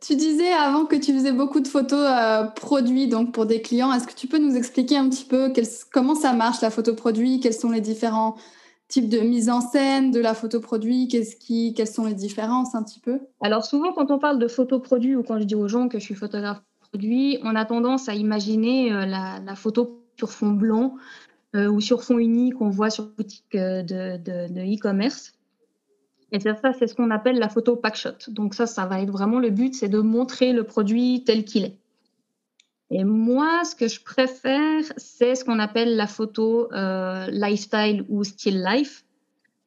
Tu 0.00 0.16
disais 0.16 0.52
avant 0.52 0.86
que 0.86 0.96
tu 0.96 1.12
faisais 1.12 1.32
beaucoup 1.32 1.60
de 1.60 1.68
photos 1.68 2.06
euh, 2.06 2.44
produits 2.44 3.08
donc 3.08 3.32
pour 3.32 3.46
des 3.46 3.62
clients. 3.62 3.92
Est-ce 3.92 4.06
que 4.06 4.14
tu 4.14 4.26
peux 4.26 4.38
nous 4.38 4.56
expliquer 4.56 4.96
un 4.96 5.08
petit 5.08 5.24
peu 5.24 5.52
comment 5.92 6.14
ça 6.14 6.32
marche 6.32 6.60
la 6.60 6.70
photo 6.70 6.94
produit? 6.94 7.40
Quels 7.40 7.54
sont 7.54 7.70
les 7.70 7.80
différents 7.80 8.36
types 8.88 9.08
de 9.08 9.20
mise 9.20 9.50
en 9.50 9.60
scène 9.60 10.10
de 10.10 10.20
la 10.20 10.34
photo 10.34 10.60
produit? 10.60 11.08
Qu'est-ce 11.08 11.36
qui, 11.36 11.74
Quelles 11.74 11.88
sont 11.88 12.06
les 12.06 12.14
différences 12.14 12.74
un 12.74 12.82
petit 12.82 13.00
peu? 13.00 13.20
Alors 13.40 13.64
souvent 13.64 13.92
quand 13.92 14.10
on 14.10 14.18
parle 14.18 14.38
de 14.38 14.48
photo 14.48 14.80
produit 14.80 15.16
ou 15.16 15.22
quand 15.22 15.38
je 15.38 15.44
dis 15.44 15.54
aux 15.54 15.68
gens 15.68 15.88
que 15.88 15.98
je 15.98 16.04
suis 16.04 16.14
photographe 16.14 16.62
produit, 16.90 17.38
on 17.42 17.54
a 17.54 17.64
tendance 17.64 18.08
à 18.08 18.14
imaginer 18.14 18.92
euh, 18.92 19.06
la, 19.06 19.40
la 19.44 19.54
photo 19.54 20.03
sur 20.16 20.30
fond 20.30 20.50
blanc 20.50 20.96
euh, 21.54 21.68
ou 21.68 21.80
sur 21.80 22.02
fond 22.02 22.18
uni 22.18 22.50
qu'on 22.50 22.70
voit 22.70 22.90
sur 22.90 23.06
boutique 23.06 23.54
euh, 23.54 23.82
de 23.82 24.74
e-commerce. 24.74 25.32
et 26.32 26.40
ça, 26.40 26.56
c'est 26.78 26.86
ce 26.86 26.94
qu'on 26.94 27.10
appelle 27.10 27.38
la 27.38 27.48
photo 27.48 27.76
packshot. 27.76 28.28
Donc 28.28 28.54
ça, 28.54 28.66
ça 28.66 28.86
va 28.86 29.00
être 29.00 29.10
vraiment 29.10 29.38
le 29.38 29.50
but, 29.50 29.74
c'est 29.74 29.88
de 29.88 30.00
montrer 30.00 30.52
le 30.52 30.64
produit 30.64 31.22
tel 31.24 31.44
qu'il 31.44 31.64
est. 31.64 31.78
Et 32.90 33.04
moi, 33.04 33.64
ce 33.64 33.74
que 33.74 33.88
je 33.88 34.02
préfère, 34.02 34.82
c'est 34.96 35.34
ce 35.34 35.44
qu'on 35.44 35.58
appelle 35.58 35.96
la 35.96 36.06
photo 36.06 36.72
euh, 36.72 37.26
lifestyle 37.30 38.04
ou 38.08 38.24
still 38.24 38.62
life, 38.62 39.04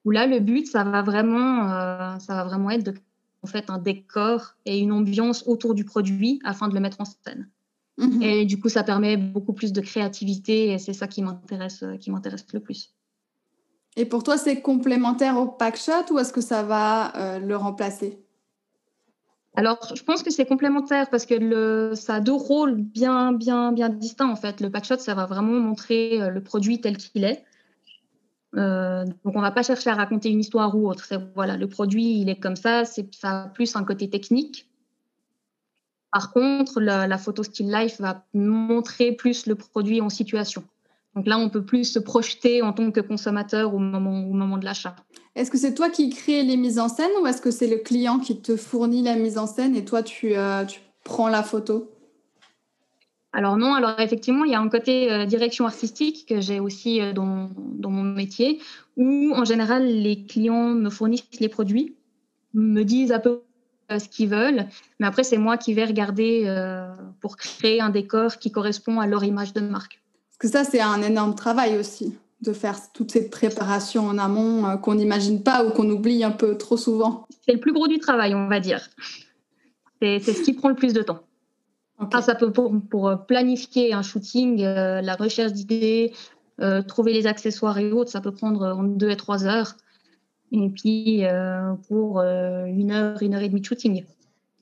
où 0.05 0.11
là, 0.11 0.27
le 0.27 0.39
but, 0.39 0.67
ça 0.67 0.83
va 0.83 1.01
vraiment, 1.01 2.19
ça 2.19 2.35
va 2.35 2.43
vraiment 2.45 2.69
être 2.69 2.83
de 2.83 2.93
en 3.43 3.47
fait 3.47 3.69
un 3.69 3.77
décor 3.77 4.55
et 4.65 4.79
une 4.79 4.91
ambiance 4.91 5.47
autour 5.47 5.73
du 5.73 5.85
produit 5.85 6.39
afin 6.43 6.67
de 6.67 6.73
le 6.73 6.79
mettre 6.79 7.01
en 7.01 7.05
scène. 7.05 7.49
Mhm. 7.97 8.21
Et 8.21 8.45
du 8.45 8.59
coup, 8.59 8.69
ça 8.69 8.83
permet 8.83 9.17
beaucoup 9.17 9.53
plus 9.53 9.73
de 9.73 9.81
créativité 9.81 10.71
et 10.71 10.77
c'est 10.77 10.93
ça 10.93 11.07
qui 11.07 11.21
m'intéresse, 11.23 11.83
euh, 11.83 11.97
qui 11.97 12.11
m'intéresse 12.11 12.45
le 12.53 12.59
plus. 12.59 12.93
Et 13.95 14.05
pour 14.05 14.23
toi, 14.23 14.37
c'est 14.37 14.61
complémentaire 14.61 15.37
au 15.37 15.47
packshot 15.47 16.11
ou 16.11 16.19
est-ce 16.19 16.31
que 16.31 16.41
ça 16.41 16.61
va 16.61 17.15
euh, 17.17 17.39
le 17.39 17.57
remplacer? 17.57 18.19
Alors, 19.55 19.79
je 19.95 20.03
pense 20.03 20.21
que 20.21 20.29
c'est 20.29 20.45
complémentaire 20.45 21.09
parce 21.09 21.25
que 21.25 21.33
le, 21.33 21.95
ça 21.95 22.15
a 22.15 22.19
deux 22.19 22.33
rôles 22.33 22.75
bien, 22.75 23.33
bien, 23.33 23.71
bien 23.71 23.89
distincts 23.89 24.29
en 24.29 24.35
fait. 24.35 24.61
Le 24.61 24.69
packshot, 24.69 24.99
ça 24.99 25.15
va 25.15 25.25
vraiment 25.25 25.59
montrer 25.59 26.21
euh, 26.21 26.29
le 26.29 26.43
produit 26.43 26.79
tel 26.79 26.97
qu'il 26.97 27.23
est. 27.23 27.43
donc, 28.53 29.35
on 29.35 29.41
va 29.41 29.51
pas 29.51 29.63
chercher 29.63 29.89
à 29.89 29.95
raconter 29.95 30.29
une 30.29 30.41
histoire 30.41 30.75
ou 30.75 30.87
autre. 30.87 31.11
Voilà, 31.33 31.57
le 31.57 31.67
produit, 31.67 32.21
il 32.21 32.29
est 32.29 32.39
comme 32.39 32.55
ça. 32.55 32.85
C'est, 32.85 33.11
ça 33.15 33.43
a 33.43 33.47
plus 33.47 33.75
un 33.75 33.83
côté 33.83 34.07
technique. 34.11 34.67
Par 36.11 36.31
contre, 36.31 36.79
la, 36.79 37.17
photo 37.17 37.43
still 37.43 37.71
life 37.71 37.99
va 37.99 38.25
montrer 38.33 39.11
plus 39.11 39.45
le 39.45 39.55
produit 39.55 40.01
en 40.01 40.09
situation. 40.09 40.63
Donc 41.15 41.27
là, 41.27 41.37
on 41.37 41.49
peut 41.49 41.63
plus 41.63 41.85
se 41.85 41.99
projeter 41.99 42.61
en 42.61 42.73
tant 42.73 42.91
que 42.91 42.99
consommateur 42.99 43.73
au 43.73 43.79
moment, 43.79 44.19
au 44.19 44.33
moment 44.33 44.57
de 44.57 44.65
l'achat. 44.65 44.95
Est-ce 45.35 45.51
que 45.51 45.57
c'est 45.57 45.73
toi 45.73 45.89
qui 45.89 46.09
crée 46.09 46.43
les 46.43 46.57
mises 46.57 46.79
en 46.79 46.89
scène 46.89 47.11
ou 47.21 47.27
est-ce 47.27 47.41
que 47.41 47.51
c'est 47.51 47.67
le 47.67 47.77
client 47.77 48.19
qui 48.19 48.39
te 48.39 48.55
fournit 48.55 49.01
la 49.01 49.15
mise 49.15 49.37
en 49.37 49.47
scène 49.47 49.75
et 49.75 49.83
toi, 49.83 50.03
tu, 50.03 50.35
euh, 50.35 50.63
tu 50.65 50.79
prends 51.03 51.27
la 51.27 51.43
photo? 51.43 51.91
Alors 53.33 53.57
non, 53.57 53.73
alors 53.73 53.99
effectivement, 53.99 54.45
il 54.45 54.51
y 54.51 54.55
a 54.55 54.59
un 54.59 54.69
côté 54.69 55.11
euh, 55.11 55.25
direction 55.25 55.65
artistique 55.65 56.27
que 56.27 56.39
j'ai 56.39 56.59
aussi 56.59 57.01
euh, 57.01 57.13
dans, 57.13 57.51
dans, 57.57 57.91
mon 57.91 58.03
métier, 58.03 58.59
où 58.95 59.31
en 59.35 59.43
général, 59.43 59.85
les 59.85 60.23
clients 60.23 60.69
me 60.69 60.89
fournissent 60.89 61.39
les 61.39 61.49
produits, 61.49 61.95
me 62.53 62.83
disent 62.83 63.11
à 63.11 63.19
peu 63.19 63.41
ce 63.89 64.07
qu'ils 64.09 64.29
veulent. 64.29 64.65
Mais 64.99 65.07
après, 65.07 65.23
c'est 65.23 65.37
moi 65.37 65.57
qui 65.57 65.73
vais 65.73 65.85
regarder 65.85 66.43
euh, 66.45 66.87
pour 67.21 67.37
créer 67.37 67.81
un 67.81 67.89
décor 67.89 68.37
qui 68.37 68.51
correspond 68.51 68.99
à 68.99 69.07
leur 69.07 69.23
image 69.23 69.53
de 69.53 69.61
marque. 69.61 70.01
Parce 70.29 70.37
que 70.39 70.57
ça, 70.57 70.63
c'est 70.69 70.81
un 70.81 71.01
énorme 71.01 71.35
travail 71.35 71.77
aussi, 71.77 72.15
de 72.41 72.53
faire 72.53 72.77
toute 72.93 73.11
cette 73.11 73.31
préparation 73.31 74.07
en 74.07 74.17
amont 74.17 74.67
euh, 74.67 74.77
qu'on 74.77 74.95
n'imagine 74.95 75.41
pas 75.41 75.65
ou 75.65 75.71
qu'on 75.71 75.89
oublie 75.89 76.23
un 76.23 76.31
peu 76.31 76.57
trop 76.57 76.77
souvent. 76.77 77.25
C'est 77.45 77.53
le 77.53 77.59
plus 77.59 77.73
gros 77.73 77.87
du 77.87 77.99
travail, 77.99 78.35
on 78.35 78.47
va 78.47 78.59
dire. 78.59 78.89
C'est 80.01 80.19
ce 80.19 80.43
qui 80.43 80.53
prend 80.53 80.69
le 80.69 80.75
plus 80.75 80.93
de 80.93 81.01
temps. 81.01 81.21
ça 82.21 82.35
peut 82.35 82.51
pour, 82.51 82.71
pour, 82.89 83.25
planifier 83.25 83.93
un 83.93 84.03
shooting, 84.03 84.61
la 84.61 85.15
recherche 85.15 85.53
d'idées, 85.53 86.13
trouver 86.87 87.13
les 87.13 87.25
accessoires 87.25 87.79
et 87.79 87.91
autres, 87.91 88.11
ça 88.11 88.21
peut 88.21 88.31
prendre 88.31 88.63
en 88.63 88.83
deux 88.83 89.09
et 89.09 89.17
trois 89.17 89.45
heures 89.47 89.75
et 90.51 90.69
puis 90.69 91.25
euh, 91.25 91.73
pour 91.87 92.19
euh, 92.19 92.65
une 92.65 92.91
heure, 92.91 93.21
une 93.21 93.33
heure 93.33 93.41
et 93.41 93.49
demie 93.49 93.61
de 93.61 93.65
shooting. 93.65 94.05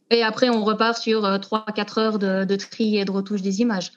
Et 0.10 0.24
après, 0.24 0.50
on 0.50 0.64
repart 0.64 0.98
sur 0.98 1.26
euh, 1.26 1.38
trois, 1.40 1.66
quatre 1.76 1.98
heures 1.98 2.20
de, 2.20 2.46
de, 2.46 2.56
tri 2.56 2.98
et 2.98 3.06
de 3.06 3.12
retouche 3.12 3.42
des 3.42 3.62
images. 3.62 3.92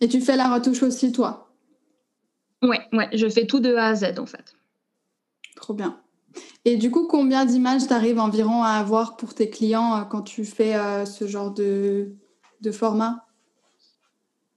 Et 0.00 0.08
tu 0.08 0.20
fais 0.20 0.36
la 0.36 0.52
retouche 0.52 0.82
aussi, 0.82 1.12
toi? 1.12 1.48
Ouais, 2.62 2.80
ouais, 2.92 3.08
je 3.12 3.28
fais 3.28 3.46
tout 3.46 3.60
de 3.60 3.74
A 3.74 3.86
à 3.86 3.94
Z 3.94 4.18
en 4.18 4.26
fait. 4.26 4.54
Trop 5.56 5.74
bien. 5.74 6.00
Et 6.64 6.76
du 6.76 6.90
coup, 6.90 7.06
combien 7.08 7.44
d'images 7.44 7.86
tu 7.86 7.92
arrives 7.92 8.18
environ 8.18 8.62
à 8.62 8.70
avoir 8.70 9.16
pour 9.16 9.34
tes 9.34 9.50
clients 9.50 10.04
quand 10.04 10.22
tu 10.22 10.44
fais 10.44 10.74
ce 11.06 11.26
genre 11.26 11.52
de, 11.52 12.12
de 12.60 12.70
format? 12.70 13.24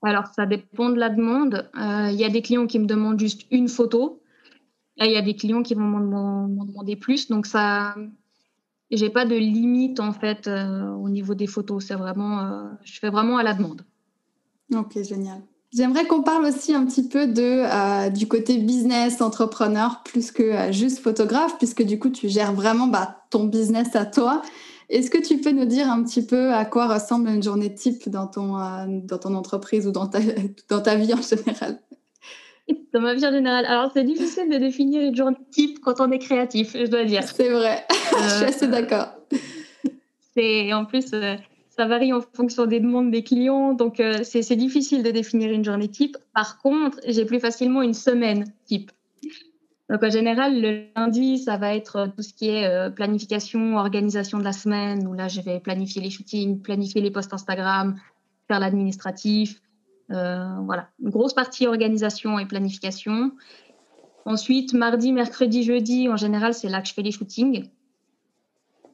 Alors, 0.04 0.28
ça 0.36 0.46
dépend 0.46 0.90
de 0.90 1.00
la 1.00 1.10
demande. 1.10 1.70
Il 1.76 2.16
y 2.16 2.24
a 2.24 2.30
des 2.30 2.42
clients 2.42 2.68
qui 2.68 2.78
me 2.78 2.86
demandent 2.86 3.20
juste 3.20 3.44
une 3.52 3.68
photo 3.68 4.21
il 4.98 5.12
y 5.12 5.18
a 5.18 5.22
des 5.22 5.36
clients 5.36 5.64
qui 5.64 5.74
vont 5.74 5.82
m'en 5.82 6.66
demander 6.66 6.96
plus. 6.96 7.28
Donc, 7.30 7.46
ça, 7.46 7.96
j'ai 8.92 9.10
pas 9.10 9.26
de 9.26 9.36
limite 9.36 10.00
en 10.00 10.12
fait 10.12 10.48
euh, 10.48 10.90
au 10.92 11.10
niveau 11.10 11.34
des 11.34 11.48
photos. 11.48 11.86
C'est 11.88 11.96
vraiment, 11.96 12.40
euh, 12.40 12.64
je 12.84 13.00
fais 13.00 13.10
vraiment 13.10 13.38
à 13.38 13.44
la 13.44 13.54
demande. 13.54 13.84
Ok, 14.74 15.02
génial. 15.02 15.42
J'aimerais 15.74 16.06
qu'on 16.06 16.22
parle 16.22 16.46
aussi 16.46 16.74
un 16.74 16.86
petit 16.86 17.08
peu 17.08 17.28
de, 17.28 17.64
euh, 17.64 18.10
du 18.10 18.28
côté 18.28 18.58
business, 18.58 19.22
entrepreneur, 19.22 20.02
plus 20.04 20.32
que 20.32 20.72
juste 20.72 21.00
photographe, 21.00 21.58
puisque 21.58 21.84
du 21.84 21.98
coup, 21.98 22.10
tu 22.10 22.28
gères 22.28 22.52
vraiment 22.52 22.88
bah, 22.88 23.24
ton 23.30 23.46
business 23.46 23.96
à 23.96 24.06
toi. 24.06 24.42
Est-ce 24.90 25.10
que 25.10 25.18
tu 25.18 25.38
peux 25.38 25.52
nous 25.52 25.64
dire 25.64 25.90
un 25.90 26.04
petit 26.04 26.26
peu 26.26 26.54
à 26.54 26.66
quoi 26.66 26.94
ressemble 26.94 27.30
une 27.30 27.42
journée 27.42 27.74
type 27.74 28.10
dans 28.10 28.28
ton, 28.28 28.58
dans 29.06 29.18
ton 29.18 29.34
entreprise 29.34 29.88
ou 29.88 29.92
dans 29.92 30.08
ta, 30.08 30.20
dans 30.70 30.82
ta 30.82 30.96
vie 30.96 31.14
en 31.14 31.22
général? 31.22 31.80
dans 32.94 33.02
ma 33.02 33.14
vie 33.14 33.26
en 33.26 33.32
général. 33.32 33.66
Alors, 33.66 33.92
c'est 33.94 34.04
difficile 34.04 34.50
de 34.50 34.58
définir 34.58 35.02
une 35.02 35.16
journée 35.16 35.38
type 35.52 35.80
quand 35.82 36.00
on 36.00 36.12
est 36.12 36.20
créatif, 36.20 36.76
je 36.76 36.86
dois 36.86 37.06
dire. 37.06 37.24
C'est 37.24 37.50
vrai, 37.50 37.86
je 37.90 38.36
suis 38.36 38.46
assez 38.46 38.66
euh, 38.66 38.70
d'accord. 38.70 39.10
C'est 40.36 40.74
en 40.74 40.86
plus, 40.86 41.14
euh, 41.14 41.36
ça 41.70 41.88
varie 41.88 42.14
en 42.14 42.22
fonction 42.22 42.66
des 42.66 42.80
demandes 42.80 43.12
des 43.12 43.24
clients, 43.24 43.74
donc 43.74 44.00
euh, 44.00 44.20
c'est 44.24 44.56
difficile 44.56 45.04
de 45.04 45.12
définir 45.12 45.52
une 45.52 45.64
journée 45.64 45.88
type. 45.88 46.18
Par 46.34 46.58
contre, 46.60 47.00
j'ai 47.08 47.26
plus 47.26 47.40
facilement 47.40 47.82
une 47.82 47.94
semaine 47.94 48.46
type. 48.66 48.92
Donc 49.90 50.04
en 50.04 50.10
général, 50.10 50.62
le 50.62 50.86
lundi, 50.96 51.38
ça 51.38 51.58
va 51.58 51.76
être 51.76 52.08
tout 52.16 52.24
ce 52.24 52.34
qui 52.34 52.48
est 52.48 52.90
planification, 52.96 53.76
organisation 53.76 54.38
de 54.38 54.44
la 54.46 54.54
semaine, 54.54 55.06
où 55.06 55.14
là, 55.14 55.28
je 55.28 55.42
vais 55.42 55.60
planifier 55.60 56.02
les 56.02 56.10
shootings, 56.10 56.62
planifier 56.62 57.02
les 57.02 57.12
posts 57.12 57.34
Instagram, 57.34 58.00
faire 58.48 58.62
l'administratif. 58.62 59.62
Voilà, 60.12 60.90
une 61.02 61.10
grosse 61.10 61.34
partie 61.34 61.68
organisation 61.68 62.40
et 62.40 62.46
planification. 62.46 63.32
Ensuite, 64.26 64.74
mardi, 64.74 65.12
mercredi, 65.12 65.64
jeudi, 65.64 66.08
en 66.10 66.18
général, 66.18 66.54
c'est 66.54 66.70
là 66.70 66.82
que 66.82 66.88
je 66.88 66.94
fais 66.94 67.02
les 67.02 67.12
shootings. 67.12 67.70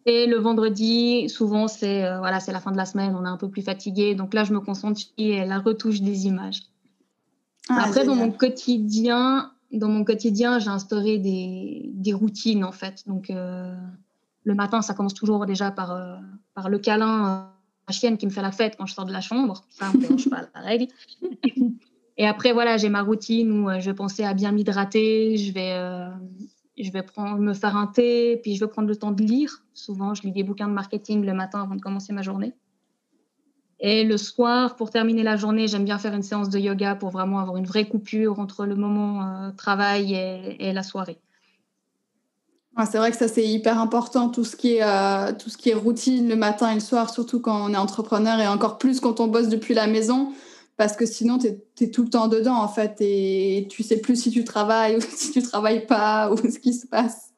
Et 0.06 0.26
le 0.26 0.38
vendredi, 0.38 1.28
souvent, 1.28 1.68
c'est 1.68 2.06
euh, 2.06 2.20
voilà, 2.20 2.40
c'est 2.40 2.54
la 2.54 2.62
fin 2.62 2.72
de 2.72 2.78
la 2.78 2.86
semaine, 2.86 3.14
on 3.14 3.26
est 3.26 3.30
un 3.30 3.36
peu 3.36 3.50
plus 3.50 3.62
fatigué. 3.62 4.16
Donc 4.16 4.34
là, 4.34 4.46
je 4.46 4.54
me 4.54 4.62
concentre 4.62 5.00
sur 5.00 5.12
la 5.18 5.60
retouche 5.60 6.00
des 6.00 6.28
images. 6.28 6.62
Ah, 7.68 7.84
Après, 7.86 8.06
dans 8.06 8.16
mon 8.16 8.32
quotidien, 8.32 9.52
dans 9.74 9.90
mon 9.90 10.06
quotidien, 10.06 10.60
j'ai 10.60 10.70
instauré 10.70 11.18
des, 11.18 11.92
des, 11.94 12.14
routines 12.14 12.64
en 12.64 12.72
fait. 12.72 13.04
Donc 13.06 13.30
euh, 13.30 13.76
le 14.46 14.56
matin, 14.56 14.82
ça 14.82 14.94
commence 14.94 15.14
toujours 15.14 15.46
déjà 15.46 15.72
par, 15.72 15.92
euh, 15.92 16.16
par 16.54 16.70
le 16.70 16.80
câlin 16.80 17.52
chienne 17.92 18.18
qui 18.18 18.26
me 18.26 18.32
fait 18.32 18.42
la 18.42 18.52
fête 18.52 18.76
quand 18.78 18.86
je 18.86 18.94
sors 18.94 19.06
de 19.06 19.14
la 19.14 19.22
chambre. 19.22 19.64
Ça, 19.70 19.92
ne 19.94 20.00
dérange 20.00 20.30
pas 20.30 20.42
la 20.54 20.62
règle. 20.62 20.88
Et 22.18 22.26
après, 22.26 22.52
voilà, 22.52 22.78
j'ai 22.78 22.90
ma 22.90 23.04
routine 23.04 23.52
où 23.52 23.70
je 23.80 23.86
vais 23.86 23.94
penser 23.94 24.24
à 24.24 24.34
bien 24.34 24.52
m'hydrater, 24.52 25.38
je 25.38 25.54
vais 25.54 25.76
je 26.78 26.92
vais 26.92 27.04
me 27.40 27.54
faire 27.54 27.76
un 27.76 27.88
thé, 27.88 28.38
puis 28.44 28.56
je 28.56 28.64
vais 28.64 28.70
prendre 28.70 28.88
le 28.88 28.96
temps 28.96 29.12
de 29.12 29.24
lire. 29.24 29.64
Souvent, 29.74 30.14
je 30.14 30.22
lis 30.24 30.32
des 30.32 30.44
bouquins 30.44 30.68
de 30.68 30.74
marketing 30.74 31.26
le 31.26 31.34
matin 31.34 31.62
avant 31.64 31.76
de 31.76 31.82
commencer 31.82 32.14
ma 32.14 32.22
journée. 32.22 32.54
Et 33.80 34.04
le 34.04 34.18
soir, 34.18 34.76
pour 34.76 34.90
terminer 34.90 35.24
la 35.24 35.38
journée, 35.38 35.68
j'aime 35.68 35.86
bien 35.86 36.00
faire 36.00 36.14
une 36.14 36.24
séance 36.24 36.50
de 36.50 36.58
yoga 36.58 36.96
pour 36.96 37.10
vraiment 37.10 37.40
avoir 37.40 37.58
une 37.58 37.66
vraie 37.66 37.88
coupure 37.88 38.40
entre 38.40 38.66
le 38.66 38.76
moment 38.76 39.24
euh, 39.24 39.52
travail 39.52 40.14
et, 40.16 40.74
la 40.74 40.84
soirée. 40.84 41.20
C'est 42.86 42.98
vrai 42.98 43.12
que 43.12 43.18
ça, 43.18 43.28
c'est 43.28 43.46
hyper 43.46 43.80
important, 43.80 44.30
tout 44.30 44.44
ce, 44.44 44.56
qui 44.56 44.76
est, 44.76 44.84
euh, 44.84 45.32
tout 45.34 45.50
ce 45.50 45.58
qui 45.58 45.70
est 45.70 45.74
routine 45.74 46.30
le 46.30 46.36
matin 46.36 46.72
et 46.72 46.76
le 46.76 46.80
soir, 46.80 47.10
surtout 47.10 47.40
quand 47.40 47.66
on 47.66 47.74
est 47.74 47.78
entrepreneur 47.78 48.40
et 48.40 48.48
encore 48.48 48.78
plus 48.78 49.00
quand 49.00 49.20
on 49.20 49.28
bosse 49.28 49.50
depuis 49.50 49.74
la 49.74 49.88
maison 49.88 50.32
parce 50.78 50.96
que 50.96 51.08
sinon, 51.08 51.40
tu 51.40 51.48
es, 51.48 51.90
tout 51.90 52.04
le 52.04 52.10
temps 52.10 52.28
dedans, 52.28 52.56
en 52.56 52.68
fait, 52.68 52.98
et 53.02 53.68
tu 53.70 53.82
sais 53.82 54.00
plus 54.00 54.22
si 54.22 54.30
tu 54.30 54.44
travailles 54.44 54.96
ou 54.96 55.02
si 55.10 55.32
tu 55.32 55.42
travailles 55.42 55.86
pas, 55.86 56.32
ou 56.32 56.38
ce 56.50 56.60
qui 56.60 56.74
se 56.74 56.88
passe. 56.88 57.34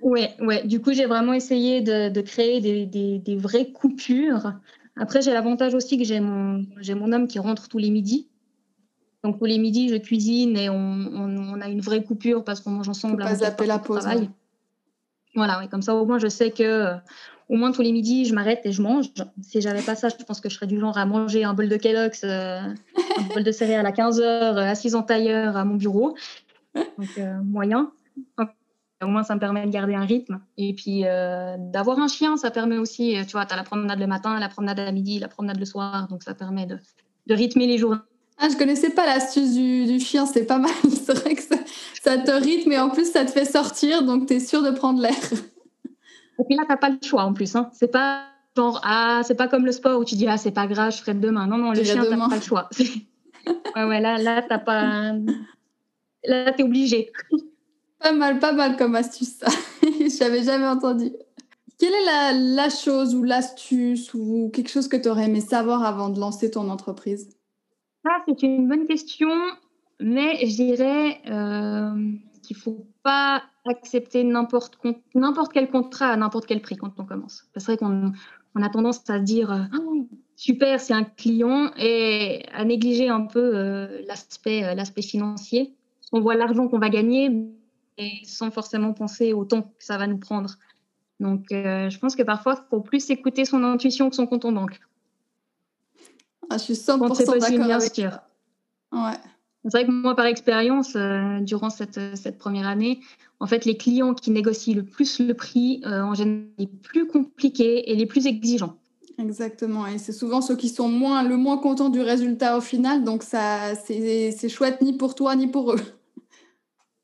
Ouais, 0.00 0.30
ouais. 0.40 0.64
Du 0.64 0.80
coup, 0.80 0.92
j'ai 0.92 1.06
vraiment 1.06 1.32
essayé 1.32 1.80
de, 1.80 2.20
créer 2.20 2.60
des, 2.60 2.86
des, 3.18 3.36
vraies 3.36 3.72
coupures. 3.72 4.52
Après, 4.96 5.20
j'ai 5.22 5.32
l'avantage 5.32 5.74
aussi 5.74 5.98
que 5.98 6.04
j'ai 6.04 6.20
mon, 6.20 6.64
mon 6.96 7.12
homme 7.12 7.26
qui 7.26 7.40
rentre 7.40 7.68
tous 7.68 7.78
les 7.78 7.90
midis. 7.90 8.28
Donc, 9.24 9.40
tous 9.40 9.44
les 9.44 9.58
midis, 9.58 9.88
je 9.88 9.96
cuisine 9.96 10.56
et 10.56 10.70
on, 10.70 10.76
on, 10.76 11.60
a 11.60 11.68
une 11.68 11.80
vraie 11.80 12.04
coupure 12.04 12.44
parce 12.44 12.60
qu'on 12.60 12.70
mange 12.70 12.88
ensemble. 12.88 13.24
Pas 13.24 13.34
zapper 13.34 13.66
la 13.66 13.80
pause. 13.80 14.06
Voilà, 15.34 15.58
ouais, 15.58 15.68
comme 15.68 15.82
ça, 15.82 15.94
au 15.94 16.04
moins, 16.04 16.18
je 16.18 16.28
sais 16.28 16.50
que 16.50 16.98
au 17.48 17.56
moins 17.56 17.72
tous 17.72 17.82
les 17.82 17.92
midis, 17.92 18.26
je 18.26 18.34
m'arrête 18.34 18.60
et 18.64 18.72
je 18.72 18.82
mange. 18.82 19.06
Si 19.42 19.60
j'avais 19.60 19.82
pas 19.82 19.94
ça, 19.94 20.08
je 20.08 20.22
pense 20.24 20.40
que 20.40 20.48
je 20.48 20.54
serais 20.54 20.66
du 20.66 20.78
genre 20.78 20.98
à 20.98 21.06
manger 21.06 21.44
un 21.44 21.54
bol 21.54 21.68
de 21.68 21.76
Kellogg's, 21.76 22.22
euh, 22.24 22.60
un 22.60 23.34
bol 23.34 23.42
de 23.42 23.52
céréales 23.52 23.86
à 23.86 23.92
15 23.92 24.20
heures, 24.20 24.58
euh, 24.58 24.62
assise 24.62 24.94
en 24.94 25.02
tailleur 25.02 25.56
à 25.56 25.64
mon 25.64 25.76
bureau. 25.76 26.14
Donc, 26.74 27.08
euh, 27.18 27.38
moyen. 27.42 27.90
Au 29.02 29.06
moins, 29.06 29.22
ça 29.22 29.34
me 29.34 29.40
permet 29.40 29.64
de 29.64 29.70
garder 29.70 29.94
un 29.94 30.04
rythme. 30.04 30.40
Et 30.56 30.74
puis, 30.74 31.02
d'avoir 31.02 32.00
un 32.00 32.08
chien, 32.08 32.36
ça 32.36 32.50
permet 32.50 32.78
aussi, 32.78 33.14
tu 33.26 33.32
vois, 33.32 33.46
tu 33.46 33.54
as 33.54 33.56
la 33.56 33.62
promenade 33.62 34.00
le 34.00 34.08
matin, 34.08 34.40
la 34.40 34.48
promenade 34.48 34.80
à 34.80 34.90
midi, 34.90 35.20
la 35.20 35.28
promenade 35.28 35.58
le 35.58 35.64
soir. 35.64 36.08
Donc, 36.08 36.24
ça 36.24 36.34
permet 36.34 36.66
de, 36.66 36.78
de 37.28 37.34
rythmer 37.34 37.68
les 37.68 37.78
journées. 37.78 38.00
Ah, 38.40 38.48
je 38.48 38.56
connaissais 38.56 38.90
pas 38.90 39.04
l'astuce 39.04 39.54
du, 39.54 39.84
du, 39.86 39.98
chien, 39.98 40.24
c'est 40.24 40.44
pas 40.44 40.58
mal. 40.58 40.70
C'est 41.04 41.12
vrai 41.12 41.34
que 41.34 41.42
ça, 41.42 41.56
ça, 42.02 42.18
te 42.18 42.30
rythme 42.30 42.70
et 42.70 42.78
en 42.78 42.88
plus, 42.88 43.10
ça 43.10 43.24
te 43.24 43.30
fait 43.30 43.44
sortir, 43.44 44.04
donc 44.04 44.26
tu 44.26 44.34
es 44.34 44.40
sûr 44.40 44.62
de 44.62 44.70
prendre 44.70 45.00
l'air. 45.00 45.12
Et 46.38 46.44
puis 46.44 46.54
là, 46.54 46.62
tu 46.62 46.68
n'as 46.68 46.76
pas 46.76 46.90
le 46.90 46.98
choix 47.02 47.24
en 47.24 47.32
plus. 47.32 47.56
Hein. 47.56 47.68
C'est 47.72 47.90
pas 47.90 48.26
genre, 48.56 48.80
ah, 48.84 49.22
c'est 49.24 49.34
pas 49.34 49.48
comme 49.48 49.66
le 49.66 49.72
sport 49.72 49.98
où 49.98 50.04
tu 50.04 50.14
dis, 50.14 50.28
ah, 50.28 50.38
c'est 50.38 50.52
pas 50.52 50.68
grave, 50.68 50.92
je 50.92 50.98
ferai 50.98 51.14
demain. 51.14 51.46
Non, 51.48 51.58
non, 51.58 51.72
le 51.72 51.82
chien, 51.82 52.04
tu 52.04 52.16
n'as 52.16 52.28
pas 52.28 52.36
le 52.36 52.40
choix. 52.40 52.68
ouais, 52.78 53.84
ouais, 53.84 54.00
là, 54.00 54.18
là, 54.18 54.42
t'as 54.42 54.58
pas. 54.58 55.14
Là, 56.24 56.52
tu 56.52 56.60
es 56.60 56.64
obligé. 56.64 57.12
Pas 58.00 58.12
mal, 58.12 58.38
pas 58.38 58.52
mal 58.52 58.76
comme 58.76 58.94
astuce, 58.94 59.38
ça. 59.38 59.48
je 59.82 60.22
n'avais 60.22 60.44
jamais 60.44 60.68
entendu. 60.68 61.10
Quelle 61.80 61.92
est 61.92 62.04
la, 62.04 62.32
la 62.32 62.70
chose 62.70 63.12
ou 63.16 63.24
l'astuce 63.24 64.14
ou 64.14 64.52
quelque 64.54 64.70
chose 64.70 64.86
que 64.86 64.96
tu 64.96 65.08
aurais 65.08 65.24
aimé 65.24 65.40
savoir 65.40 65.82
avant 65.82 66.08
de 66.08 66.20
lancer 66.20 66.48
ton 66.48 66.70
entreprise? 66.70 67.28
C'est 68.26 68.42
une 68.42 68.68
bonne 68.68 68.86
question, 68.86 69.30
mais 70.00 70.46
je 70.46 70.54
dirais 70.54 71.20
euh, 71.26 72.12
qu'il 72.42 72.56
ne 72.56 72.62
faut 72.62 72.86
pas 73.02 73.42
accepter 73.66 74.24
n'importe 74.24 74.78
quel 75.52 75.70
contrat 75.70 76.08
à 76.08 76.16
n'importe 76.16 76.46
quel 76.46 76.60
prix 76.60 76.76
quand 76.76 76.92
on 76.98 77.04
commence. 77.04 77.44
C'est 77.56 77.64
vrai 77.64 77.76
qu'on 77.76 78.12
on 78.54 78.62
a 78.62 78.68
tendance 78.70 79.08
à 79.10 79.18
se 79.18 79.24
dire 79.24 79.52
euh, 79.52 79.64
oh, 79.78 80.06
super, 80.36 80.80
c'est 80.80 80.94
un 80.94 81.04
client 81.04 81.70
et 81.76 82.44
à 82.52 82.64
négliger 82.64 83.08
un 83.08 83.26
peu 83.26 83.52
euh, 83.54 84.02
l'aspect 84.06 85.02
financier. 85.02 85.74
On 86.12 86.20
voit 86.20 86.34
l'argent 86.34 86.68
qu'on 86.68 86.78
va 86.78 86.88
gagner 86.88 87.30
et 87.98 88.12
sans 88.24 88.50
forcément 88.50 88.92
penser 88.94 89.32
au 89.32 89.44
temps 89.44 89.62
que 89.62 89.84
ça 89.84 89.98
va 89.98 90.06
nous 90.06 90.18
prendre. 90.18 90.54
Donc, 91.20 91.46
je 91.50 91.98
pense 91.98 92.14
que 92.14 92.22
parfois, 92.22 92.54
il 92.56 92.68
faut 92.70 92.80
plus 92.80 93.10
écouter 93.10 93.44
son 93.44 93.64
intuition 93.64 94.08
que 94.08 94.14
son 94.14 94.28
compte 94.28 94.44
en 94.44 94.52
banque. 94.52 94.78
Ah, 96.50 96.58
je 96.58 96.62
suis 96.64 96.74
100% 96.74 97.38
d'accord 97.38 97.70
avec. 97.70 97.98
Ouais. 98.92 99.18
C'est 99.64 99.70
vrai 99.72 99.86
que 99.86 99.90
moi, 99.90 100.14
par 100.14 100.26
expérience, 100.26 100.94
euh, 100.96 101.40
durant 101.40 101.68
cette, 101.68 102.00
cette, 102.16 102.38
première 102.38 102.66
année, 102.66 103.00
en 103.40 103.46
fait, 103.46 103.64
les 103.64 103.76
clients 103.76 104.14
qui 104.14 104.30
négocient 104.30 104.74
le 104.74 104.84
plus 104.84 105.18
le 105.18 105.34
prix, 105.34 105.82
euh, 105.84 106.00
en 106.00 106.14
général, 106.14 106.46
les 106.58 106.66
plus 106.66 107.06
compliqués 107.06 107.90
et 107.90 107.96
les 107.96 108.06
plus 108.06 108.26
exigeants. 108.26 108.76
Exactement. 109.18 109.86
Et 109.86 109.98
c'est 109.98 110.12
souvent 110.12 110.40
ceux 110.40 110.56
qui 110.56 110.68
sont 110.68 110.88
moins, 110.88 111.22
le 111.22 111.36
moins 111.36 111.58
contents 111.58 111.88
du 111.88 112.00
résultat 112.00 112.56
au 112.56 112.60
final. 112.60 113.04
Donc, 113.04 113.24
ça, 113.24 113.74
c'est 113.74 114.48
chouette 114.48 114.80
ni 114.80 114.96
pour 114.96 115.14
toi 115.14 115.34
ni 115.34 115.48
pour 115.48 115.72
eux. 115.72 115.80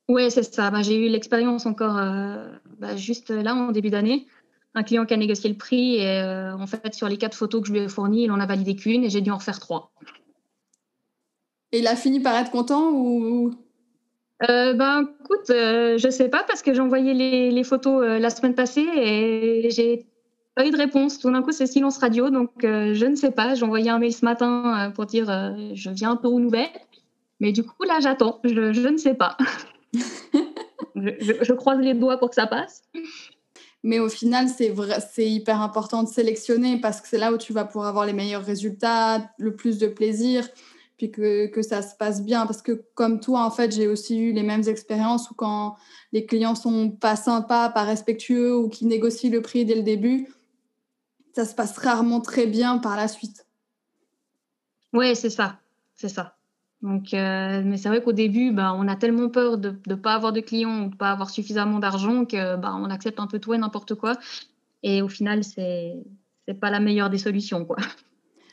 Oui, 0.08 0.30
c'est 0.30 0.42
ça. 0.42 0.70
Bah, 0.70 0.82
J'ai 0.82 1.06
eu 1.06 1.08
l'expérience 1.08 1.66
encore 1.66 1.98
euh, 1.98 2.46
bah, 2.78 2.96
juste 2.96 3.30
là, 3.30 3.54
en 3.54 3.72
début 3.72 3.90
d'année. 3.90 4.26
Un 4.74 4.82
client 4.82 5.06
qui 5.06 5.14
a 5.14 5.16
négocié 5.16 5.48
le 5.48 5.56
prix 5.56 5.96
et 5.96 6.22
en 6.58 6.66
fait, 6.66 6.94
sur 6.94 7.08
les 7.08 7.16
quatre 7.16 7.36
photos 7.36 7.62
que 7.62 7.68
je 7.68 7.72
lui 7.72 7.80
ai 7.80 7.88
fournies, 7.88 8.24
il 8.24 8.32
en 8.32 8.40
a 8.40 8.46
validé 8.46 8.74
qu'une 8.74 9.04
et 9.04 9.10
j'ai 9.10 9.20
dû 9.20 9.30
en 9.30 9.36
refaire 9.36 9.60
trois. 9.60 9.92
Et 11.70 11.78
il 11.78 11.86
a 11.86 11.96
fini 11.96 12.20
par 12.20 12.34
être 12.36 12.50
content 12.50 12.90
ou 12.92 13.52
euh, 14.50 14.74
ben, 14.74 15.08
écoute, 15.24 15.50
euh, 15.50 15.96
je 15.96 16.08
sais 16.08 16.28
pas 16.28 16.44
parce 16.46 16.62
que 16.62 16.74
j'ai 16.74 16.80
envoyé 16.80 17.14
les, 17.14 17.64
photos 17.64 18.04
euh, 18.04 18.18
la 18.18 18.30
semaine 18.30 18.54
passée 18.54 18.86
et 18.96 19.70
j'ai 19.70 20.06
pas 20.54 20.66
eu 20.66 20.70
de 20.70 20.76
réponse. 20.76 21.18
Tout 21.18 21.30
d'un 21.30 21.42
coup, 21.42 21.52
c'est 21.52 21.66
silence 21.66 21.98
radio, 21.98 22.30
donc 22.30 22.50
je 22.62 23.06
ne 23.06 23.14
sais 23.14 23.30
pas. 23.30 23.54
J'ai 23.54 23.64
envoyé 23.64 23.90
un 23.90 23.98
mail 23.98 24.12
ce 24.12 24.24
matin 24.24 24.92
pour 24.94 25.06
dire 25.06 25.26
je 25.74 25.90
viens 25.90 26.12
un 26.12 26.16
peu 26.16 26.28
aux 26.28 26.40
nouvelles, 26.40 26.68
mais 27.40 27.52
du 27.52 27.64
coup 27.64 27.82
là, 27.84 27.98
j'attends. 28.00 28.40
Je, 28.44 28.88
ne 28.88 28.96
sais 28.96 29.14
pas. 29.14 29.36
je, 30.94 31.52
croise 31.52 31.78
les 31.80 31.94
doigts 31.94 32.18
pour 32.18 32.28
que 32.28 32.36
ça 32.36 32.46
passe. 32.46 32.84
Mais 33.84 33.98
au 33.98 34.08
final, 34.08 34.48
c'est 34.48 35.30
hyper 35.30 35.60
important 35.60 36.02
de 36.02 36.08
sélectionner 36.08 36.80
parce 36.80 37.02
que 37.02 37.06
c'est 37.06 37.18
là 37.18 37.32
où 37.34 37.36
tu 37.36 37.52
vas 37.52 37.66
pouvoir 37.66 37.88
avoir 37.88 38.06
les 38.06 38.14
meilleurs 38.14 38.44
résultats, 38.44 39.30
le 39.38 39.54
plus 39.54 39.76
de 39.78 39.86
plaisir 39.86 40.48
puis 40.96 41.10
que, 41.10 41.48
que, 41.48 41.60
ça 41.60 41.82
se 41.82 41.94
passe 41.94 42.22
bien. 42.22 42.46
Parce 42.46 42.62
que 42.62 42.72
comme 42.94 43.20
toi, 43.20 43.44
en 43.44 43.50
fait, 43.50 43.72
j'ai 43.72 43.86
aussi 43.86 44.16
eu 44.16 44.32
les 44.32 44.42
mêmes 44.42 44.66
expériences 44.66 45.30
où 45.30 45.34
quand 45.34 45.76
les 46.12 46.24
clients 46.24 46.54
sont 46.54 46.90
pas 46.90 47.14
sympas, 47.14 47.68
pas 47.68 47.82
respectueux 47.82 48.56
ou 48.56 48.70
qui 48.70 48.86
négocient 48.86 49.30
le 49.30 49.42
prix 49.42 49.66
dès 49.66 49.74
le 49.74 49.82
début, 49.82 50.32
ça 51.34 51.44
se 51.44 51.54
passe 51.54 51.76
rarement 51.76 52.20
très 52.20 52.46
bien 52.46 52.78
par 52.78 52.96
la 52.96 53.06
suite. 53.06 53.46
Oui, 54.94 55.14
c'est 55.14 55.30
ça, 55.30 55.58
c'est 55.94 56.08
ça. 56.08 56.36
Euh, 56.84 57.62
mais 57.64 57.76
c'est 57.78 57.88
vrai 57.88 58.02
qu'au 58.02 58.12
début, 58.12 58.52
bah, 58.52 58.74
on 58.76 58.86
a 58.88 58.96
tellement 58.96 59.28
peur 59.28 59.58
de 59.58 59.74
ne 59.86 59.94
pas 59.94 60.14
avoir 60.14 60.32
de 60.32 60.40
clients 60.40 60.82
ou 60.82 60.84
de 60.86 60.92
ne 60.92 60.96
pas 60.96 61.10
avoir 61.10 61.30
suffisamment 61.30 61.78
d'argent 61.78 62.24
que 62.24 62.56
bah, 62.56 62.74
on 62.78 62.90
accepte 62.90 63.20
un 63.20 63.26
peu 63.26 63.38
tout 63.38 63.54
et 63.54 63.58
n'importe 63.58 63.94
quoi. 63.94 64.16
Et 64.82 65.00
au 65.00 65.08
final, 65.08 65.44
c'est 65.44 65.94
n'est 66.46 66.54
pas 66.54 66.70
la 66.70 66.80
meilleure 66.80 67.10
des 67.10 67.18
solutions. 67.18 67.66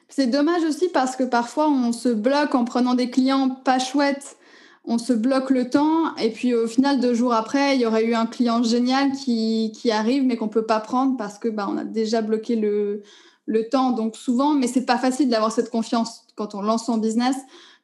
C'est 0.07 0.27
dommage 0.27 0.63
aussi 0.63 0.89
parce 0.89 1.15
que 1.15 1.23
parfois 1.23 1.69
on 1.69 1.93
se 1.93 2.09
bloque 2.09 2.53
en 2.53 2.65
prenant 2.65 2.95
des 2.95 3.09
clients 3.09 3.49
pas 3.49 3.79
chouettes, 3.79 4.35
on 4.83 4.97
se 4.97 5.13
bloque 5.13 5.49
le 5.49 5.69
temps 5.69 6.13
et 6.17 6.31
puis 6.31 6.53
au 6.53 6.67
final 6.67 6.99
deux 6.99 7.13
jours 7.13 7.33
après 7.33 7.75
il 7.75 7.81
y 7.81 7.85
aurait 7.85 8.05
eu 8.05 8.13
un 8.13 8.25
client 8.25 8.61
génial 8.61 9.11
qui, 9.13 9.71
arrive 9.89 10.25
mais 10.25 10.35
qu'on 10.35 10.49
peut 10.49 10.65
pas 10.65 10.81
prendre 10.81 11.15
parce 11.15 11.39
que 11.39 11.47
bah, 11.47 11.67
on 11.69 11.77
a 11.77 11.85
déjà 11.85 12.21
bloqué 12.21 12.57
le, 12.57 13.03
le 13.45 13.69
temps 13.69 13.91
donc 13.91 14.17
souvent 14.17 14.53
mais 14.53 14.67
c'est 14.67 14.85
pas 14.85 14.97
facile 14.97 15.29
d'avoir 15.29 15.53
cette 15.53 15.69
confiance 15.69 16.25
quand 16.35 16.55
on 16.55 16.61
lance 16.61 16.87
son 16.87 16.97
business 16.97 17.37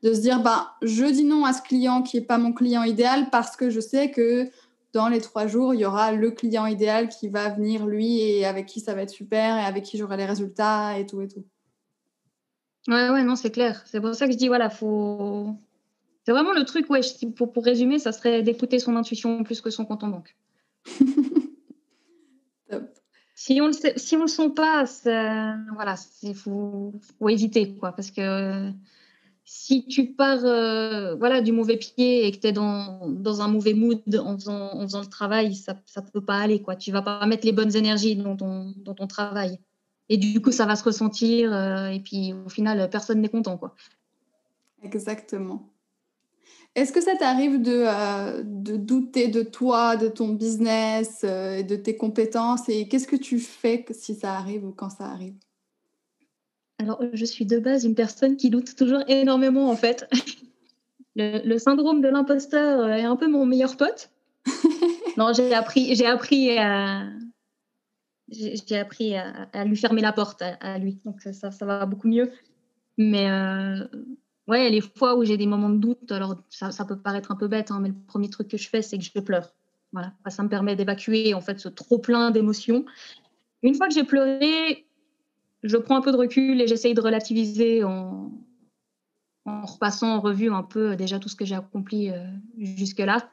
de 0.03 0.13
se 0.13 0.21
dire 0.21 0.41
bah 0.41 0.75
je 0.81 1.05
dis 1.05 1.23
non 1.23 1.45
à 1.45 1.53
ce 1.53 1.62
client 1.62 2.01
qui 2.03 2.17
est 2.17 2.21
pas 2.21 2.38
mon 2.38 2.53
client 2.53 2.83
idéal 2.83 3.29
parce 3.31 3.55
que 3.55 3.69
je 3.69 3.79
sais 3.79 4.12
que 4.12 4.49
dans 4.93 5.07
les 5.10 5.21
trois 5.21 5.47
jours, 5.47 5.73
il 5.73 5.79
y 5.81 5.86
aura 5.86 6.12
le 6.12 6.31
client 6.31 6.65
idéal 6.65 7.10
qui 7.10 7.29
va 7.29 7.49
venir, 7.49 7.86
lui, 7.86 8.19
et 8.19 8.45
avec 8.45 8.65
qui 8.65 8.79
ça 8.79 8.95
va 8.95 9.03
être 9.03 9.12
super, 9.12 9.57
et 9.57 9.63
avec 9.63 9.83
qui 9.83 9.97
j'aurai 9.97 10.17
les 10.17 10.25
résultats, 10.25 10.97
et 10.97 11.05
tout, 11.05 11.21
et 11.21 11.27
tout. 11.27 11.45
Ouais, 12.88 13.10
ouais, 13.10 13.23
non, 13.23 13.36
c'est 13.36 13.51
clair. 13.51 13.83
C'est 13.86 14.01
pour 14.01 14.15
ça 14.15 14.25
que 14.25 14.31
je 14.31 14.38
dis, 14.38 14.47
voilà, 14.47 14.69
faut. 14.69 15.55
C'est 16.25 16.31
vraiment 16.31 16.53
le 16.53 16.63
truc, 16.65 16.89
ouais, 16.89 17.01
pour, 17.36 17.53
pour 17.53 17.63
résumer, 17.63 17.99
ça 17.99 18.12
serait 18.12 18.41
d'écouter 18.43 18.79
son 18.79 18.95
intuition 18.95 19.43
plus 19.43 19.62
que 19.62 19.69
son 19.69 19.86
compte 19.86 20.03
en 20.03 20.07
banque. 20.07 20.36
si 23.36 23.62
on 23.62 23.67
le 23.67 23.73
si 23.95 24.15
on 24.17 24.21
le 24.21 24.27
sent 24.27 24.49
pas, 24.49 24.86
voilà, 25.73 25.95
il 26.23 26.36
faut, 26.36 26.93
faut, 27.19 27.29
éviter 27.29 27.75
quoi, 27.75 27.91
parce 27.91 28.12
que 28.12 28.71
si 29.49 29.88
tu 29.88 30.13
pars 30.13 30.43
euh, 30.43 31.15
voilà 31.15 31.39
du 31.39 31.53
mauvais 31.53 31.77
pied 31.77 32.27
et 32.27 32.33
que 32.33 32.38
tu 32.38 32.47
es 32.47 32.51
dans, 32.51 33.41
un 33.41 33.47
mauvais 33.47 33.73
mood 33.73 34.01
en 34.17 34.38
faisant, 34.38 35.01
le 35.01 35.05
travail, 35.07 35.55
ça 35.55 35.73
ne 35.73 36.12
peut 36.12 36.23
pas 36.23 36.38
aller 36.38 36.62
quoi. 36.62 36.75
Tu 36.75 36.91
vas 36.91 37.01
pas 37.01 37.25
mettre 37.25 37.45
les 37.45 37.53
bonnes 37.53 37.73
énergies 37.73 38.17
dans 38.17 38.36
ton, 38.36 38.73
dans 38.77 39.07
travail. 39.07 39.57
Et 40.10 40.17
du 40.17 40.41
coup, 40.41 40.51
ça 40.51 40.65
va 40.65 40.75
se 40.75 40.83
ressentir 40.83 41.53
euh, 41.53 41.88
et 41.88 42.01
puis 42.01 42.33
au 42.33 42.49
final, 42.49 42.89
personne 42.89 43.21
n'est 43.21 43.29
content. 43.29 43.57
Exactement. 44.83 45.73
Est-ce 46.75 46.91
que 46.91 47.01
ça 47.01 47.15
t'arrive 47.15 47.62
de, 47.62 47.86
euh, 47.88 48.43
de, 48.45 48.75
douter 48.75 49.29
de 49.29 49.43
toi, 49.43 49.95
de 49.95 50.10
ton 50.10 50.27
business, 50.29 51.21
euh, 51.23 51.63
de 51.63 51.77
tes 51.77 51.95
compétences? 51.95 52.67
Et 52.67 52.89
qu'est-ce 52.89 53.07
que 53.07 53.15
tu 53.15 53.39
fais 53.39 53.86
si 53.91 54.13
ça 54.13 54.33
arrive 54.33 54.65
ou 54.65 54.73
quand 54.73 54.89
ça 54.89 55.05
arrive? 55.05 55.38
Alors, 56.80 57.02
je 57.13 57.26
suis 57.26 57.46
de 57.46 57.60
base 57.60 57.86
une 57.86 57.96
personne 57.96 58.38
qui 58.38 58.50
doute 58.50 58.76
toujours 58.76 59.04
énormément, 59.08 59.70
en 59.70 59.76
fait. 59.76 60.08
Le, 61.16 61.58
syndrome 61.58 62.02
de 62.02 62.08
l'imposteur 62.10 62.90
est 62.90 63.04
un 63.04 63.16
peu 63.16 63.28
mon 63.28 63.46
meilleur 63.46 63.76
pote. 63.76 64.12
non, 65.18 65.34
j'ai 65.34 65.52
appris, 65.54 65.96
j'ai 65.96 66.06
appris 66.06 66.56
à, 66.60 67.08
j'ai 68.30 68.78
appris 68.78 69.16
à, 69.16 69.66
lui 69.66 69.76
fermer 69.76 70.02
la 70.02 70.13
porte 70.13 70.44
à, 70.44 70.78
lui. 70.78 71.00
Donc 71.06 71.22
ça, 71.22 71.52
ça, 71.52 71.66
va 71.66 71.88
beaucoup 71.88 72.08
mieux. 72.08 72.32
Mais 73.00 73.30
euh, 73.32 73.84
ouais, 74.48 74.70
les 74.70 74.82
fois 74.82 75.16
où 75.16 75.24
j'ai 75.24 75.38
des 75.38 75.48
moments 75.48 75.70
de 75.70 75.78
doute, 75.78 76.12
alors 76.12 76.36
ça, 76.50 76.86
peut 76.86 77.00
paraître 77.00 77.32
un 77.32 77.36
peu 77.36 77.48
bête, 77.48 77.72
hein, 77.72 77.80
mais 77.82 77.90
le 77.90 77.96
premier 78.08 78.30
truc 78.30 78.48
que 78.48 78.58
je 78.58 78.70
fais, 78.70 78.84
c'est 78.84 78.98
que 78.98 79.04
je 79.04 79.20
pleure. 79.20 79.54
Voilà, 79.94 80.13
ça 80.28 80.44
me 80.44 80.50
permet 80.50 80.76
d'évacuer 80.76 81.34
en 81.34 81.42
fait 81.42 81.60
ce 81.60 81.70
trop 81.70 81.98
plein 81.98 82.30
d'émotions. 82.32 82.86
Une 83.63 83.74
fois 83.74 83.88
que 83.88 83.94
j'ai 83.94 84.04
pleuré, 84.04 84.87
je 85.63 85.78
prends 85.78 85.98
un 85.98 86.02
peu 86.02 86.12
de 86.12 86.17
recul 86.17 86.62
et 86.62 86.67
j'essaye 86.67 86.93
de 86.93 87.02
relativiser 87.02 87.84
en, 87.84 88.32
repassant 89.46 90.15
en 90.15 90.20
revue 90.20 90.52
un 90.52 90.63
peu 90.63 90.96
déjà 90.96 91.20
tout 91.20 91.30
ce 91.30 91.36
que 91.36 91.46
j'ai 91.46 91.56
accompli 91.56 92.10
euh, 92.10 92.26
jusque-là 92.58 93.30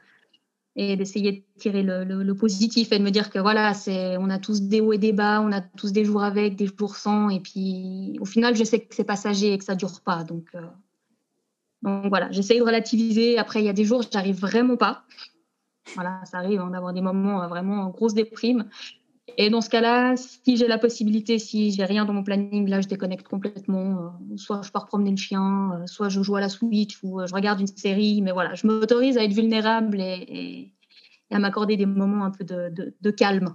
et 0.77 0.97
d'essayer 0.97 1.33
de 1.33 1.43
tirer 1.61 1.83
le, 1.83 2.33
positif 2.35 2.91
et 2.93 2.99
de 2.99 3.05
me 3.05 3.11
dire 3.11 3.31
que 3.31 3.39
voilà, 3.39 3.75
c'est, 3.75 4.17
on 4.17 4.29
a 4.29 4.39
tous 4.39 4.63
des 4.63 4.81
hauts 4.81 4.93
et 4.93 4.99
des 4.99 5.13
bas, 5.13 5.41
on 5.41 5.53
a 5.53 5.61
tous 5.61 5.93
des 5.93 6.05
jours 6.05 6.25
avec, 6.25 6.57
des 6.57 6.67
jours 6.67 6.97
sans, 6.97 7.29
et 7.29 7.39
puis 7.39 8.17
au 8.21 8.25
final, 8.25 8.57
je 8.57 8.65
sais 8.65 8.81
que 8.81 8.95
c'est 8.95 9.05
passager 9.05 9.53
et 9.53 9.59
que 9.59 9.65
ça 9.65 9.77
dure 9.77 10.01
pas, 10.01 10.25
donc 10.25 10.49
euh, 10.55 10.63
donc 11.85 12.07
voilà, 12.09 12.31
j'essaye 12.33 12.59
de 12.59 12.65
relativiser. 12.65 13.39
Après, 13.39 13.61
il 13.61 13.67
y 13.67 13.69
a 13.69 13.75
des 13.75 13.85
jours, 13.85 14.03
j'arrive 14.11 14.41
vraiment 14.41 14.77
pas. 14.77 15.05
Voilà, 15.95 16.25
ça 16.25 16.39
arrive 16.39 16.61
hein, 16.61 16.71
d'avoir 16.71 16.95
des 16.95 17.03
moments 17.03 17.43
euh, 17.43 17.47
vraiment 17.47 17.83
en 17.83 17.91
grosse 17.91 18.15
déprime. 18.15 18.69
Et 19.37 19.51
dans 19.51 19.61
ce 19.61 19.71
cas-là, 19.71 20.15
si 20.17 20.57
j'ai 20.57 20.69
la 20.69 20.79
possibilité, 20.79 21.39
si 21.39 21.73
j'ai 21.73 21.85
rien 21.85 22.05
dans 22.05 22.13
mon 22.13 22.23
planning, 22.23 22.69
là, 22.69 22.81
je 22.81 22.89
déconnecte 22.89 23.27
complètement. 23.27 24.15
Euh, 24.33 24.37
soit 24.37 24.61
je 24.63 24.71
pars 24.71 24.87
promener 24.87 25.11
le 25.11 25.17
chien, 25.17 25.73
euh, 25.73 25.87
soit 25.87 26.09
je 26.09 26.23
joue 26.23 26.37
à 26.37 26.41
la 26.41 26.49
Switch 26.49 26.99
ou 27.03 27.21
je 27.27 27.35
regarde 27.35 27.61
une 27.61 27.67
série. 27.67 28.21
Mais 28.23 28.33
voilà, 28.33 28.55
je 28.55 28.67
m'autorise 28.67 29.17
à 29.17 29.25
être 29.25 29.33
vulnérable 29.33 30.01
et, 30.01 30.73
à 31.31 31.39
m'accorder 31.39 31.77
des 31.77 31.87
moments 31.87 32.25
un 32.25 32.31
peu 32.31 32.45
de, 32.45 33.11
calme. 33.11 33.55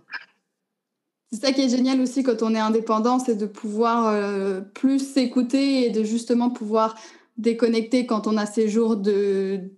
C'est 1.32 1.40
ça 1.40 1.52
qui 1.54 1.62
est 1.62 1.70
génial 1.70 2.02
aussi 2.02 2.24
quand 2.24 2.42
on 2.42 2.56
est 2.56 2.60
indépendant, 2.60 3.20
c'est 3.20 3.36
de 3.36 3.46
pouvoir 3.46 4.64
plus 4.74 5.00
s'écouter 5.00 5.86
et 5.86 5.90
de 5.92 6.04
justement 6.04 6.50
pouvoir 6.50 6.96
déconnecter 7.38 8.06
quand 8.06 8.28
on 8.28 8.36
a 8.36 8.46
ces 8.46 8.68
jours 8.68 8.98
de 8.98 9.72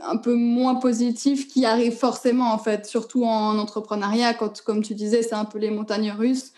un 0.00 0.16
peu 0.16 0.34
moins 0.34 0.76
positifs 0.76 1.48
qui 1.48 1.64
arrivent 1.66 1.96
forcément 1.96 2.52
en 2.52 2.58
fait, 2.58 2.86
surtout 2.86 3.24
en 3.24 3.58
entrepreneuriat 3.58 4.34
quand 4.34 4.60
comme 4.62 4.82
tu 4.82 4.94
disais, 4.94 5.22
c'est 5.22 5.34
un 5.34 5.44
peu 5.44 5.58
les 5.58 5.70
montagnes 5.70 6.12
russes. 6.12 6.52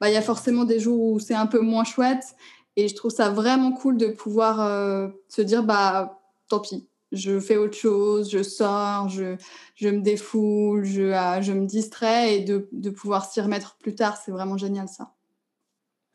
Bah, 0.00 0.08
il 0.08 0.14
y 0.14 0.16
a 0.16 0.22
forcément 0.22 0.64
des 0.64 0.78
jours 0.78 1.12
où 1.12 1.18
c'est 1.18 1.34
un 1.34 1.46
peu 1.46 1.60
moins 1.60 1.84
chouette 1.84 2.36
et 2.76 2.88
je 2.88 2.94
trouve 2.94 3.10
ça 3.10 3.30
vraiment 3.30 3.72
cool 3.72 3.96
de 3.96 4.06
pouvoir 4.06 4.60
euh, 4.60 5.08
se 5.28 5.42
dire 5.42 5.64
bah 5.64 6.20
tant 6.48 6.60
pis, 6.60 6.88
je 7.12 7.40
fais 7.40 7.56
autre 7.56 7.76
chose, 7.76 8.30
je 8.30 8.42
sors, 8.42 9.08
je, 9.08 9.36
je 9.74 9.88
me 9.88 10.00
défoule, 10.00 10.84
je, 10.84 11.02
euh, 11.02 11.42
je 11.42 11.52
me 11.52 11.66
distrais 11.66 12.36
et 12.36 12.40
de, 12.40 12.68
de 12.72 12.90
pouvoir 12.90 13.24
s'y 13.24 13.40
remettre 13.40 13.76
plus 13.80 13.94
tard, 13.94 14.16
c'est 14.16 14.30
vraiment 14.30 14.56
génial 14.56 14.88
ça. 14.88 15.14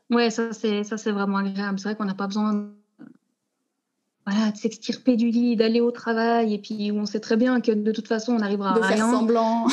Ouais, 0.10 0.30
ça 0.30 0.54
c'est 0.54 0.84
ça 0.84 0.98
c'est 0.98 1.12
vraiment 1.12 1.38
agréable. 1.38 1.80
C'est 1.80 1.90
vrai 1.90 1.96
qu'on 1.96 2.06
n'a 2.06 2.14
pas 2.14 2.28
besoin 2.28 2.74
voilà, 4.26 4.52
de 4.52 4.58
s'extirper 4.58 5.16
du 5.16 5.30
lit, 5.30 5.56
d'aller 5.56 5.82
au 5.82 5.92
travail, 5.92 6.54
et 6.54 6.58
puis 6.58 6.92
on 6.94 7.06
sait 7.06 7.20
très 7.20 7.36
bien 7.36 7.60
que 7.60 7.72
de 7.72 7.92
toute 7.92 8.08
façon, 8.08 8.34
on 8.34 8.40
arrivera 8.40 8.72
à 8.72 8.74
rien. 8.74 8.96
Faire 8.96 9.10
semblant. 9.10 9.68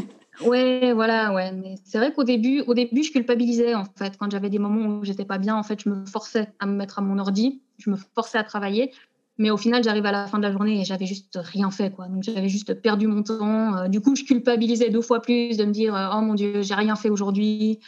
ouais, 0.46 0.92
voilà, 0.92 1.32
ouais. 1.34 1.52
Mais 1.52 1.74
c'est 1.84 1.98
vrai 1.98 2.12
qu'au 2.12 2.24
début, 2.24 2.62
au 2.66 2.74
début, 2.74 3.02
je 3.02 3.10
culpabilisais, 3.10 3.74
en 3.74 3.84
fait. 3.96 4.16
Quand 4.18 4.30
j'avais 4.30 4.50
des 4.50 4.58
moments 4.58 4.98
où 4.98 5.04
j'étais 5.04 5.24
pas 5.24 5.38
bien, 5.38 5.56
en 5.56 5.62
fait, 5.62 5.82
je 5.82 5.88
me 5.88 6.06
forçais 6.06 6.48
à 6.60 6.66
me 6.66 6.76
mettre 6.76 6.98
à 7.00 7.02
mon 7.02 7.18
ordi, 7.18 7.62
je 7.78 7.90
me 7.90 7.96
forçais 8.14 8.38
à 8.38 8.44
travailler. 8.44 8.92
Mais 9.38 9.50
au 9.50 9.56
final, 9.58 9.84
j'arrive 9.84 10.06
à 10.06 10.12
la 10.12 10.26
fin 10.26 10.38
de 10.38 10.44
la 10.44 10.52
journée 10.52 10.80
et 10.80 10.84
j'avais 10.84 11.04
juste 11.04 11.38
rien 11.42 11.70
fait, 11.70 11.90
quoi. 11.90 12.06
Donc, 12.06 12.22
j'avais 12.22 12.48
juste 12.48 12.72
perdu 12.80 13.06
mon 13.06 13.22
temps. 13.22 13.76
Euh, 13.76 13.88
du 13.88 14.00
coup, 14.00 14.14
je 14.16 14.24
culpabilisais 14.24 14.88
deux 14.88 15.02
fois 15.02 15.20
plus 15.20 15.56
de 15.56 15.64
me 15.64 15.72
dire, 15.72 15.94
oh 16.14 16.20
mon 16.20 16.34
Dieu, 16.34 16.62
j'ai 16.62 16.74
rien 16.74 16.96
fait 16.96 17.10
aujourd'hui. 17.10 17.80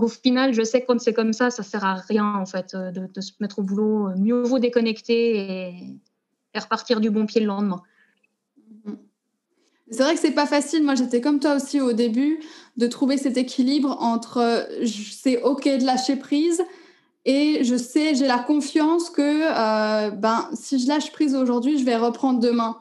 Au 0.00 0.08
final, 0.08 0.52
je 0.52 0.62
sais 0.62 0.82
que 0.82 0.86
quand 0.86 1.00
c'est 1.00 1.14
comme 1.14 1.32
ça, 1.32 1.50
ça 1.50 1.62
sert 1.62 1.84
à 1.84 1.94
rien 1.94 2.34
en 2.34 2.46
fait 2.46 2.74
euh, 2.74 2.90
de, 2.90 3.20
se 3.20 3.32
mettre 3.40 3.60
au 3.60 3.62
boulot. 3.62 4.10
Mieux 4.16 4.42
vaut 4.42 4.58
déconnecter 4.58 5.38
et, 5.38 5.74
repartir 6.54 7.00
du 7.00 7.10
bon 7.10 7.26
pied 7.26 7.40
le 7.40 7.46
lendemain. 7.48 7.82
C'est 9.90 10.02
vrai 10.02 10.14
que 10.14 10.20
c'est 10.20 10.32
pas 10.32 10.46
facile. 10.46 10.82
Moi, 10.82 10.94
j'étais 10.94 11.20
comme 11.20 11.38
toi 11.38 11.54
aussi 11.54 11.80
au 11.80 11.92
début 11.92 12.40
de 12.76 12.86
trouver 12.86 13.18
cet 13.18 13.36
équilibre 13.36 13.98
entre 14.00 14.66
c'est 14.84 15.42
ok 15.42 15.64
de 15.64 15.84
lâcher 15.84 16.16
prise 16.16 16.62
et 17.26 17.64
je 17.64 17.76
sais, 17.76 18.14
j'ai 18.14 18.28
la 18.28 18.38
confiance 18.38 19.10
que 19.10 19.20
euh, 19.20 20.10
ben 20.10 20.48
si 20.54 20.78
je 20.78 20.86
lâche 20.86 21.10
prise 21.10 21.34
aujourd'hui, 21.34 21.76
je 21.76 21.84
vais 21.84 21.96
reprendre 21.96 22.38
demain. 22.38 22.78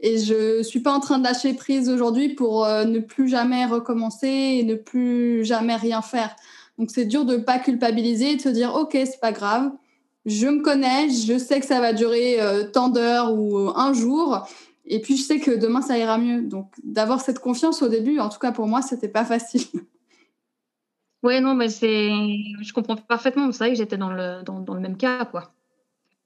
Et 0.00 0.18
je 0.18 0.62
suis 0.62 0.78
pas 0.78 0.92
en 0.92 1.00
train 1.00 1.18
de 1.18 1.24
lâcher 1.24 1.52
prise 1.54 1.88
aujourd'hui 1.88 2.28
pour 2.28 2.64
euh, 2.64 2.84
ne 2.84 3.00
plus 3.00 3.28
jamais 3.28 3.66
recommencer 3.66 4.28
et 4.28 4.62
ne 4.62 4.76
plus 4.76 5.44
jamais 5.44 5.74
rien 5.74 6.00
faire. 6.00 6.36
Donc 6.78 6.90
c'est 6.90 7.04
dur 7.04 7.24
de 7.24 7.36
ne 7.36 7.42
pas 7.42 7.58
culpabiliser 7.58 8.32
et 8.32 8.36
de 8.36 8.40
se 8.40 8.48
dire 8.48 8.74
ok 8.74 8.92
c'est 8.92 9.20
pas 9.20 9.32
grave, 9.32 9.72
je 10.26 10.46
me 10.46 10.62
connais, 10.62 11.08
je 11.10 11.38
sais 11.38 11.58
que 11.60 11.66
ça 11.66 11.80
va 11.80 11.92
durer 11.92 12.40
euh, 12.40 12.64
tant 12.70 12.88
d'heures 12.88 13.34
ou 13.34 13.58
euh, 13.58 13.72
un 13.74 13.92
jour 13.92 14.46
et 14.86 15.00
puis 15.00 15.16
je 15.16 15.22
sais 15.22 15.40
que 15.40 15.50
demain 15.50 15.82
ça 15.82 15.98
ira 15.98 16.18
mieux. 16.18 16.42
Donc 16.42 16.72
d'avoir 16.84 17.20
cette 17.20 17.40
confiance 17.40 17.82
au 17.82 17.88
début, 17.88 18.18
en 18.20 18.28
tout 18.28 18.38
cas 18.38 18.52
pour 18.52 18.66
moi 18.66 18.82
c'était 18.82 19.08
pas 19.08 19.24
facile. 19.24 19.66
Ouais 21.24 21.40
non 21.40 21.56
mais 21.56 21.68
c'est, 21.68 22.10
je 22.60 22.72
comprends 22.72 22.94
parfaitement. 22.94 23.50
C'est 23.50 23.58
vrai 23.58 23.70
que 23.70 23.76
j'étais 23.76 23.96
dans 23.96 24.12
le 24.12 24.44
dans, 24.44 24.72
le 24.72 24.80
même 24.80 24.96
cas 24.96 25.24
quoi. 25.24 25.52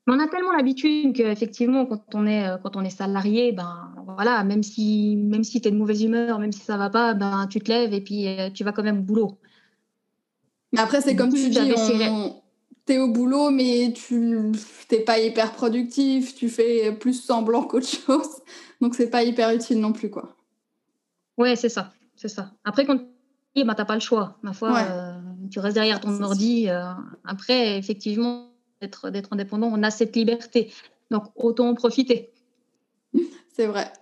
on 0.07 0.19
a 0.19 0.29
tellement 0.29 0.53
l'habitude 0.53 1.15
qu'effectivement, 1.15 1.87
quand 1.87 2.15
on 2.15 2.27
est 2.27 2.47
euh, 2.47 2.59
quand 2.59 2.77
on 2.77 2.83
est 2.83 2.91
salarié, 2.91 3.53
ben 3.53 3.91
voilà, 4.05 4.45
même 4.45 4.62
si 4.62 5.17
même 5.17 5.45
si 5.45 5.62
tu 5.62 5.69
es 5.69 5.71
de 5.71 5.79
mauvaise 5.79 6.03
humeur, 6.03 6.38
même 6.38 6.53
si 6.53 6.61
ça 6.61 6.77
va 6.77 6.91
pas, 6.91 7.15
ben 7.15 7.47
tu 7.47 7.61
te 7.61 7.71
lèves 7.73 7.95
et 7.95 8.03
puis 8.03 8.27
tu 8.53 8.65
vas 8.65 8.73
quand 8.73 8.83
même 8.83 8.99
au 8.99 9.03
boulot. 9.03 9.38
Mais 10.73 10.81
après, 10.81 11.01
c'est 11.01 11.17
comme 11.17 11.33
tu 11.33 11.49
dis, 11.49 11.59
tu 12.87 12.93
es 12.95 12.99
au 12.99 13.09
boulot, 13.09 13.51
mais 13.51 13.93
tu 13.95 14.53
n'es 14.91 15.01
pas 15.01 15.19
hyper 15.19 15.53
productif, 15.53 16.35
tu 16.35 16.49
fais 16.49 16.93
plus 16.93 17.15
semblant 17.15 17.63
qu'autre 17.63 17.87
chose. 18.07 18.43
Donc, 18.81 18.95
c'est 18.95 19.11
pas 19.11 19.23
hyper 19.23 19.51
utile 19.51 19.81
non 19.81 19.93
plus, 19.93 20.11
quoi. 20.11 20.37
Ouais, 21.39 21.57
c'est 21.57 21.69
ça. 21.69 21.93
C'est 22.17 22.29
ça. 22.29 22.53
Après, 22.65 22.85
quand 22.85 22.99
tu 23.55 23.65
bah, 23.65 23.75
n'as 23.77 23.85
pas 23.85 23.95
le 23.95 24.01
choix. 24.01 24.39
Ma 24.43 24.53
foi, 24.53 24.77
euh, 24.79 25.13
tu 25.51 25.59
restes 25.59 25.75
derrière 25.75 26.01
ton 26.01 26.21
ordi. 26.23 26.69
Euh, 26.69 26.83
après, 27.25 27.79
effectivement, 27.79 28.51
d'être 28.81 29.33
indépendant, 29.33 29.71
on 29.73 29.83
a 29.83 29.91
cette 29.91 30.17
liberté. 30.17 30.73
Donc, 31.11 31.25
autant 31.37 31.69
en 31.69 31.75
profiter. 31.75 32.31
C'est 33.55 33.67
vrai. 33.67 33.93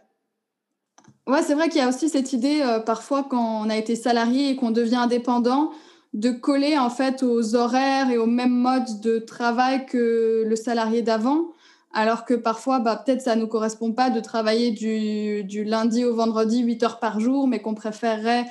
Ouais, 1.27 1.43
c'est 1.43 1.55
vrai 1.55 1.69
qu'il 1.69 1.79
y 1.79 1.85
a 1.85 1.89
aussi 1.89 2.09
cette 2.09 2.33
idée, 2.33 2.61
euh, 2.61 2.81
parfois, 2.81 3.25
quand 3.29 3.63
on 3.63 3.71
a 3.71 3.77
été 3.77 3.95
salarié 3.95 4.51
et 4.51 4.57
qu'on 4.57 4.71
devient 4.71 4.97
indépendant, 4.97 5.71
de 6.13 6.31
coller 6.31 6.77
en 6.77 6.91
fait 6.91 7.23
aux 7.23 7.55
horaires 7.55 8.11
et 8.11 8.19
aux 8.19 8.27
mêmes 8.27 8.55
modes 8.55 9.01
de 9.01 9.19
travail 9.19 9.87
que 9.87 10.45
le 10.47 10.57
salarié 10.57 11.03
d'avant, 11.03 11.53
alors 11.93 12.25
que 12.25 12.35
parfois, 12.35 12.79
bah, 12.79 12.97
peut-être 12.97 13.21
ça 13.21 13.37
ne 13.37 13.43
nous 13.43 13.49
correspond 13.49 13.93
pas 13.93 14.11
de 14.11 14.21
travailler 14.21 14.71
du, 14.71 15.65
lundi 15.65 16.05
au 16.05 16.15
vendredi 16.15 16.61
8 16.61 16.83
heures 16.83 16.99
par 17.01 17.21
jour, 17.21 17.49
mais 17.49 17.61
qu'on 17.61 17.75
préférerait 17.75 18.47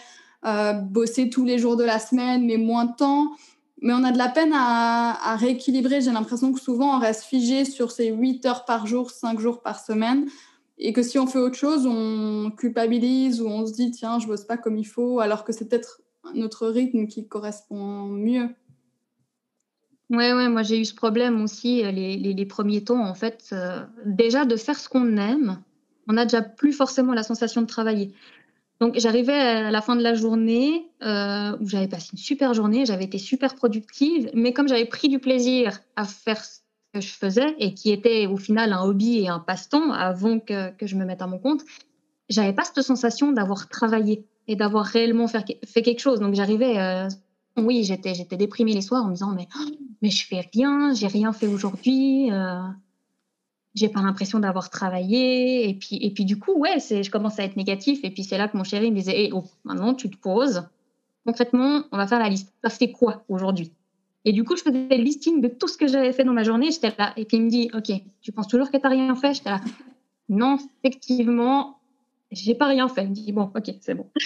euh, 0.45 0.74
bosser 0.74 1.30
tous 1.30 1.45
les 1.45 1.58
jours 1.58 1.78
de 1.78 1.84
la 1.84 2.00
semaine, 2.00 2.45
mais 2.45 2.58
moins 2.58 2.86
de 2.86 2.95
temps. 2.95 3.32
Mais 3.82 3.93
on 3.93 4.04
a 4.04 4.12
de 4.12 4.17
la 4.17 4.28
peine 4.28 4.52
à, 4.54 5.36
rééquilibrer. 5.38 6.02
J'ai 6.02 6.12
l'impression 6.12 6.52
que 6.52 6.60
souvent, 6.60 6.98
on 6.98 7.00
reste 7.00 7.24
figé 7.24 7.63
sur 7.63 7.91
ces 7.91 8.08
8 8.08 8.45
heures 8.45 8.65
par 8.65 8.88
jour, 8.88 9.10
5 9.10 9.39
jours 9.39 9.62
par 9.62 9.80
semaine. 9.80 10.28
Et 10.78 10.91
que 10.91 11.02
si 11.02 11.17
on 11.17 11.28
fait 11.28 11.39
autre 11.39 11.56
chose, 11.56 11.86
on 11.86 12.52
culpabilise 12.52 13.41
ou 13.41 13.48
on 13.48 13.65
se 13.65 13.74
dit, 13.74 13.91
tiens, 13.91 14.19
je 14.19 14.28
bosse 14.28 14.43
pas 14.43 14.58
comme 14.58 14.78
il 14.78 14.86
faut, 14.86 15.19
alors 15.19 15.45
que 15.45 15.54
c'est 15.54 15.67
peut-être 15.67 16.02
notre 16.36 16.68
rythme 16.68 17.08
qui 17.08 17.28
correspond 17.28 18.04
mieux. 18.04 18.50
Ouais, 20.10 20.34
ouais, 20.34 20.50
moi 20.50 20.63
j'ai 20.63 20.80
eu 20.80 20.86
ce 20.86 20.96
problème 20.96 21.42
aussi 21.44 21.86
euh, 21.86 21.92
les, 21.92 22.18
les, 22.18 22.46
premiers 22.46 22.84
temps, 22.84 23.04
en 23.04 23.13
fait. 23.13 23.50
euh, 23.54 23.82
déjà, 24.06 24.46
de 24.46 24.56
faire 24.56 24.80
ce 24.80 24.89
qu'on 24.89 25.18
aime, 25.18 25.62
on 26.08 26.13
n'a 26.13 26.26
déjà 26.26 26.42
plus 26.42 26.74
forcément 26.74 27.13
la 27.13 27.22
sensation 27.24 27.62
de 27.62 27.68
travailler. 27.68 28.13
Donc, 28.80 28.98
j'arrivais 28.98 29.34
à 29.34 29.72
la 29.72 29.82
fin 29.82 29.96
de 29.96 30.02
la 30.02 30.15
journée 30.15 30.88
euh, 31.04 31.56
où 31.60 31.68
j'avais 31.68 31.88
passé 31.88 32.10
une 32.13 32.18
super 32.18 32.54
journée, 32.54 32.86
j'avais 32.86 33.04
été 33.04 33.18
super 33.18 33.56
productive, 33.56 34.32
mais 34.34 34.54
comme 34.54 34.68
j'avais 34.68 34.86
pris 34.86 35.10
du 35.10 35.20
plaisir 35.20 35.80
à 35.96 36.06
faire 36.06 36.44
ce 36.44 36.62
que 36.94 37.02
je 37.02 37.13
faisais 37.13 37.56
et 37.60 37.74
qui 37.74 37.92
était 37.92 38.26
au 38.26 38.38
final 38.38 38.74
un 38.74 38.82
hobby 38.82 39.20
et 39.20 39.28
un 39.28 39.39
passe-temps 39.39 39.92
avant 39.92 40.39
que, 40.39 40.72
que 40.72 40.88
je 40.88 40.96
me 40.96 41.06
mette 41.06 41.22
à 41.22 41.28
mon 41.28 41.38
compte, 41.39 41.62
j'avais 42.30 42.54
pas 42.54 42.63
cette 42.63 42.82
sensation 42.82 43.32
d'avoir 43.32 43.68
travaillé 43.68 44.26
et 44.50 44.56
d'avoir 44.56 44.84
réellement 44.84 45.28
fait, 45.28 45.60
fait 45.66 45.82
quelque 45.82 46.00
chose. 46.00 46.20
Donc, 46.20 46.34
j'arrivais, 46.34 46.78
euh, 46.78 47.08
oui, 47.56 47.84
j'étais, 47.84 48.16
j'étais 48.16 48.36
déprimée 48.36 48.74
les 48.74 48.82
soirs 48.82 49.06
en 49.06 49.08
me 49.08 49.14
disant, 49.14 49.32
mais, 49.34 49.48
mais 50.02 50.10
je 50.10 50.26
fais 50.26 50.42
rien, 50.54 50.94
j'ai 50.94 51.08
rien 51.08 51.32
fait 51.32 51.48
aujourd'hui. 51.48 52.32
Euh, 52.32 52.60
j'ai 53.76 53.90
pas 53.90 54.02
l'impression 54.02 54.40
d'avoir 54.40 54.70
travaillé. 54.70 55.70
Et 55.70 55.74
puis 55.74 55.98
et 56.02 56.12
puis 56.12 56.26
du 56.26 56.40
coup 56.40 56.54
ouais 56.54 56.80
c'est 56.80 57.04
je 57.04 57.12
commence 57.12 57.40
à 57.40 57.44
être 57.44 57.56
négatif. 57.56 58.00
Et 58.04 58.10
puis 58.10 58.24
c'est 58.24 58.38
là 58.38 58.48
que 58.48 58.58
mon 58.58 58.64
chéri 58.64 58.92
me 58.92 58.98
disait 58.98 59.18
hey, 59.18 59.32
oh 59.34 59.44
maintenant 59.64 59.94
tu 59.94 60.10
te 60.10 60.18
poses. 60.18 60.64
Concrètement 61.26 61.84
on 61.92 61.98
va 61.98 62.08
faire 62.08 62.20
la 62.20 62.30
liste. 62.30 62.52
Ça 62.64 62.70
fait 62.70 62.92
quoi 62.92 63.24
aujourd'hui? 63.30 63.72
Et 64.26 64.34
du 64.34 64.44
coup 64.44 64.56
je 64.58 64.64
faisais 64.64 64.88
le 64.90 65.04
listing 65.04 65.42
de 65.42 65.48
tout 65.48 65.68
ce 65.68 65.78
que 65.78 65.88
j'avais 65.88 66.12
fait 66.12 66.24
dans 66.24 66.34
ma 66.34 66.44
journée. 66.44 66.72
J'étais 66.72 66.94
là. 66.98 67.14
Et 67.18 67.26
puis 67.26 67.38
il 67.38 67.44
me 67.44 67.50
dit 67.50 67.70
ok 67.74 67.92
tu 68.22 68.32
penses 68.32 68.48
toujours 68.48 68.72
que 68.72 68.78
t'as 68.78 68.90
rien 68.90 69.16
fait? 69.16 69.34
J'étais 69.36 69.52
là. 69.52 69.62
Non 70.28 70.58
effectivement 70.84 71.79
j'ai 72.32 72.56
pas 72.56 72.68
rien 72.68 72.88
fait 72.88 73.04
il 73.04 73.10
me 73.10 73.13
dit 73.13 73.32
bon 73.32 73.52
ok 73.56 73.72
c'est 73.82 73.96
bon 73.96 74.08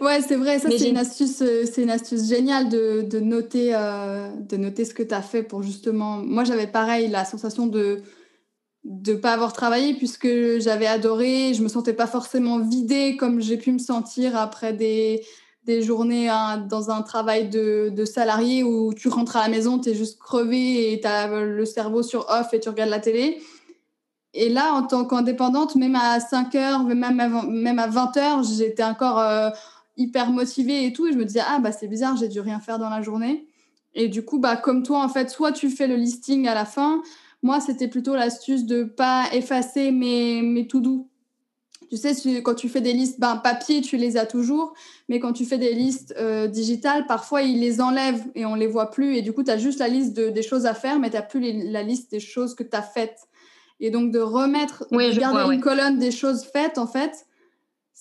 Ouais, 0.00 0.20
c'est 0.20 0.36
vrai, 0.36 0.58
ça 0.58 0.68
c'est 0.70 0.90
une 0.90 0.98
astuce, 0.98 1.40
euh, 1.40 1.64
c'est 1.64 1.82
une 1.82 1.90
astuce 1.90 2.28
géniale 2.28 2.68
de, 2.68 3.02
de 3.02 3.20
noter, 3.20 3.70
euh, 3.74 4.28
de 4.38 4.56
noter 4.56 4.84
ce 4.84 4.92
que 4.92 5.02
tu 5.02 5.14
as 5.14 5.22
fait 5.22 5.42
pour 5.42 5.62
justement. 5.62 6.18
Moi, 6.18 6.44
j'avais 6.44 6.66
pareil 6.66 7.08
la 7.08 7.24
sensation 7.24 7.66
de 7.66 8.02
de 8.84 9.14
pas 9.14 9.32
avoir 9.32 9.52
travaillé 9.52 9.94
puisque 9.94 10.28
j'avais 10.60 10.86
adoré, 10.86 11.52
je 11.52 11.62
me 11.62 11.68
sentais 11.68 11.92
pas 11.92 12.06
forcément 12.06 12.60
vidée 12.60 13.16
comme 13.16 13.40
j'ai 13.40 13.58
pu 13.58 13.72
me 13.72 13.78
sentir 13.78 14.36
après 14.36 14.72
des, 14.72 15.24
des 15.64 15.82
journées 15.82 16.28
hein, 16.28 16.58
dans 16.58 16.88
un 16.88 17.02
travail 17.02 17.48
de, 17.50 17.90
de, 17.94 18.04
salarié 18.06 18.62
où 18.62 18.94
tu 18.94 19.08
rentres 19.08 19.36
à 19.36 19.42
la 19.42 19.48
maison, 19.48 19.78
tu 19.78 19.90
es 19.90 19.94
juste 19.94 20.18
crevé 20.18 20.92
et 20.92 21.00
tu 21.00 21.06
as 21.06 21.26
le 21.44 21.64
cerveau 21.66 22.02
sur 22.02 22.26
off 22.30 22.54
et 22.54 22.60
tu 22.60 22.68
regardes 22.68 22.90
la 22.90 23.00
télé. 23.00 23.42
Et 24.34 24.48
là, 24.48 24.74
en 24.74 24.82
tant 24.82 25.04
qu'indépendante, 25.04 25.74
même 25.76 25.96
à 25.96 26.20
5 26.20 26.54
heures, 26.54 26.84
même 26.84 27.02
à, 27.02 27.12
même 27.12 27.78
à 27.78 27.86
20 27.86 28.16
heures, 28.18 28.42
j'étais 28.42 28.84
encore 28.84 29.18
euh, 29.18 29.50
hyper 29.96 30.30
motivée 30.30 30.86
et 30.86 30.92
tout. 30.92 31.06
Et 31.06 31.12
je 31.12 31.18
me 31.18 31.24
disais, 31.24 31.42
ah, 31.46 31.58
bah, 31.58 31.72
c'est 31.72 31.88
bizarre, 31.88 32.16
j'ai 32.16 32.28
dû 32.28 32.40
rien 32.40 32.60
faire 32.60 32.78
dans 32.78 32.90
la 32.90 33.02
journée. 33.02 33.46
Et 33.94 34.08
du 34.08 34.24
coup, 34.24 34.38
bah, 34.38 34.56
comme 34.56 34.82
toi, 34.82 35.02
en 35.02 35.08
fait, 35.08 35.30
soit 35.30 35.52
tu 35.52 35.70
fais 35.70 35.86
le 35.86 35.96
listing 35.96 36.46
à 36.46 36.54
la 36.54 36.64
fin. 36.64 37.02
Moi, 37.42 37.60
c'était 37.60 37.88
plutôt 37.88 38.14
l'astuce 38.14 38.64
de 38.64 38.84
pas 38.84 39.26
effacer 39.32 39.90
mes, 39.90 40.42
mes 40.42 40.66
tout 40.66 40.80
doux. 40.80 41.08
Tu 41.90 41.96
sais, 41.96 42.42
quand 42.42 42.54
tu 42.54 42.68
fais 42.68 42.82
des 42.82 42.92
listes 42.92 43.18
ben, 43.18 43.36
papier, 43.36 43.80
tu 43.80 43.96
les 43.96 44.18
as 44.18 44.26
toujours. 44.26 44.74
Mais 45.08 45.20
quand 45.20 45.32
tu 45.32 45.46
fais 45.46 45.56
des 45.56 45.72
listes 45.72 46.14
euh, 46.18 46.46
digitales, 46.46 47.06
parfois, 47.06 47.42
ils 47.42 47.58
les 47.58 47.80
enlèvent 47.80 48.24
et 48.34 48.44
on 48.44 48.54
les 48.54 48.66
voit 48.66 48.90
plus. 48.90 49.16
Et 49.16 49.22
du 49.22 49.32
coup, 49.32 49.42
tu 49.42 49.50
as 49.50 49.56
juste 49.56 49.78
la 49.78 49.88
liste 49.88 50.14
de, 50.14 50.28
des 50.28 50.42
choses 50.42 50.66
à 50.66 50.74
faire, 50.74 50.98
mais 50.98 51.08
tu 51.08 51.16
n'as 51.16 51.22
plus 51.22 51.40
la 51.70 51.82
liste 51.82 52.10
des 52.10 52.20
choses 52.20 52.54
que 52.54 52.62
tu 52.62 52.76
as 52.76 52.82
faites. 52.82 53.28
Et 53.80 53.90
donc, 53.90 54.10
de 54.10 54.18
remettre, 54.18 54.86
oui, 54.90 55.14
de 55.14 55.18
garder 55.18 55.42
vois, 55.42 55.54
une 55.54 55.60
ouais. 55.60 55.60
colonne 55.60 55.98
des 55.98 56.10
choses 56.10 56.44
faites, 56.44 56.78
en 56.78 56.86
fait, 56.86 57.26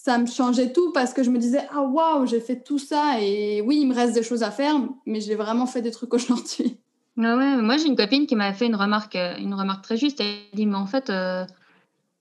ça 0.08 0.18
me 0.20 0.26
changeait 0.26 0.72
tout 0.72 0.94
parce 0.94 1.12
que 1.14 1.22
je 1.22 1.30
me 1.30 1.38
disais 1.38 1.68
ah 1.70 1.82
waouh 1.82 2.26
j'ai 2.26 2.40
fait 2.40 2.64
tout 2.64 2.80
ça 2.80 3.20
et 3.20 3.60
oui 3.62 3.80
il 3.82 3.88
me 3.88 3.94
reste 3.94 4.14
des 4.14 4.24
choses 4.24 4.42
à 4.42 4.52
faire 4.52 4.76
mais 5.06 5.20
j'ai 5.20 5.36
vraiment 5.36 5.66
fait 5.66 5.82
des 5.82 5.92
trucs 5.92 6.14
aujourd'hui. 6.14 6.78
Ah 7.20 7.36
ouais, 7.36 7.58
moi 7.58 7.78
j'ai 7.78 7.88
une 7.88 7.96
copine 7.96 8.28
qui 8.28 8.36
m'a 8.36 8.54
fait 8.54 8.68
une 8.68 8.76
remarque 8.76 9.16
euh, 9.16 9.36
une 9.38 9.56
remarque 9.56 9.84
très 9.84 9.98
juste 9.98 10.22
elle 10.22 10.36
dit 10.54 10.68
mais 10.68 10.76
en 10.76 10.86
fait 10.86 11.10
euh, 11.10 11.46